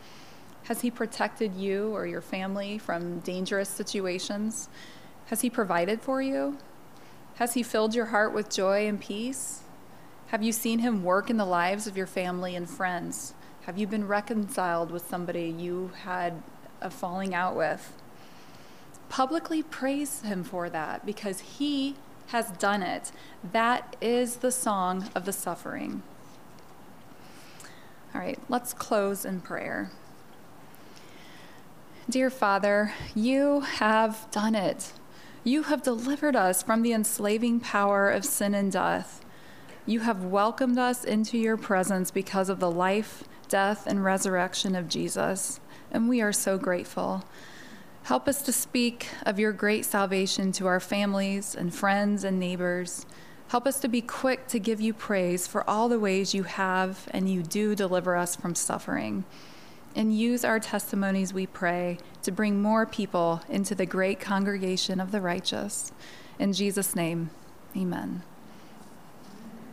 Has 0.65 0.81
He 0.81 0.91
protected 0.91 1.55
you 1.55 1.95
or 1.95 2.07
your 2.07 2.21
family 2.21 2.77
from 2.77 3.21
dangerous 3.21 3.69
situations? 3.69 4.69
Has 5.27 5.43
He 5.43 5.49
provided 5.49 6.03
for 6.03 6.21
you? 6.21 6.59
Has 7.37 7.55
He 7.55 7.63
filled 7.63 7.95
your 7.95 8.07
heart 8.07 8.35
with 8.35 8.51
joy 8.51 8.89
and 8.89 9.01
peace? 9.01 9.63
Have 10.29 10.43
you 10.43 10.53
seen 10.53 10.81
Him 10.81 11.05
work 11.05 11.31
in 11.31 11.37
the 11.37 11.47
lives 11.47 11.87
of 11.87 11.97
your 11.97 12.07
family 12.09 12.57
and 12.57 12.69
friends? 12.69 13.35
Have 13.67 13.79
you 13.79 13.87
been 13.87 14.07
reconciled 14.07 14.91
with 14.91 15.09
somebody 15.09 15.49
you 15.49 15.91
had 16.03 16.43
a 16.83 16.91
falling 16.91 17.35
out 17.35 17.57
with? 17.57 17.95
Publicly 19.09 19.63
praise 19.63 20.21
him 20.21 20.45
for 20.45 20.69
that 20.69 21.07
because 21.07 21.41
he 21.41 21.97
has 22.27 22.51
done 22.51 22.83
it. 22.83 23.11
That 23.43 23.97
is 24.03 24.37
the 24.37 24.53
song 24.53 25.09
of 25.15 25.25
the 25.25 25.33
suffering. 25.33 26.03
All 28.15 28.21
right, 28.21 28.39
let's 28.51 28.75
close 28.75 29.25
in 29.25 29.41
prayer. 29.41 29.91
Dear 32.09 32.29
Father, 32.29 32.93
you 33.15 33.61
have 33.61 34.27
done 34.31 34.55
it. 34.55 34.93
You 35.43 35.63
have 35.65 35.83
delivered 35.83 36.37
us 36.37 36.63
from 36.63 36.83
the 36.83 36.93
enslaving 36.93 37.61
power 37.61 38.11
of 38.11 38.27
sin 38.27 38.55
and 38.55 38.71
death. 38.71 39.25
You 39.87 40.01
have 40.01 40.23
welcomed 40.23 40.77
us 40.77 41.03
into 41.03 41.39
your 41.39 41.57
presence 41.57 42.11
because 42.11 42.51
of 42.51 42.61
the 42.61 42.71
life 42.71 43.25
death, 43.55 43.87
and 43.87 44.03
resurrection 44.03 44.75
of 44.75 44.89
Jesus, 44.89 45.61
and 45.93 46.09
we 46.09 46.21
are 46.21 46.33
so 46.33 46.59
grateful. 46.59 47.23
Help 48.03 48.27
us 48.27 48.43
to 48.43 48.53
speak 48.53 49.07
of 49.25 49.39
your 49.39 49.53
great 49.53 49.85
salvation 49.85 50.51
to 50.51 50.67
our 50.67 50.81
families 50.81 51.55
and 51.55 51.73
friends 51.73 52.25
and 52.25 52.41
neighbors. 52.41 53.07
Help 53.51 53.65
us 53.69 53.79
to 53.79 53.87
be 53.87 54.01
quick 54.01 54.49
to 54.49 54.59
give 54.59 54.81
you 54.81 54.93
praise 54.93 55.47
for 55.47 55.63
all 55.71 55.89
the 55.89 56.01
ways 56.01 56.35
you 56.35 56.43
have 56.43 57.07
and 57.13 57.31
you 57.31 57.45
do 57.45 57.77
deliver 57.77 58.17
us 58.17 58.35
from 58.35 58.57
suffering. 58.57 59.25
and 59.97 60.19
use 60.19 60.45
our 60.45 60.59
testimonies, 60.59 61.33
we 61.33 61.47
pray, 61.47 61.99
to 62.23 62.33
bring 62.33 62.61
more 62.61 62.85
people 62.85 63.41
into 63.49 63.75
the 63.77 63.87
great 63.87 64.19
congregation 64.19 65.01
of 65.01 65.13
the 65.13 65.21
righteous. 65.21 65.93
In 66.39 66.53
Jesus' 66.53 66.97
name, 66.97 67.31
amen. 67.77 68.25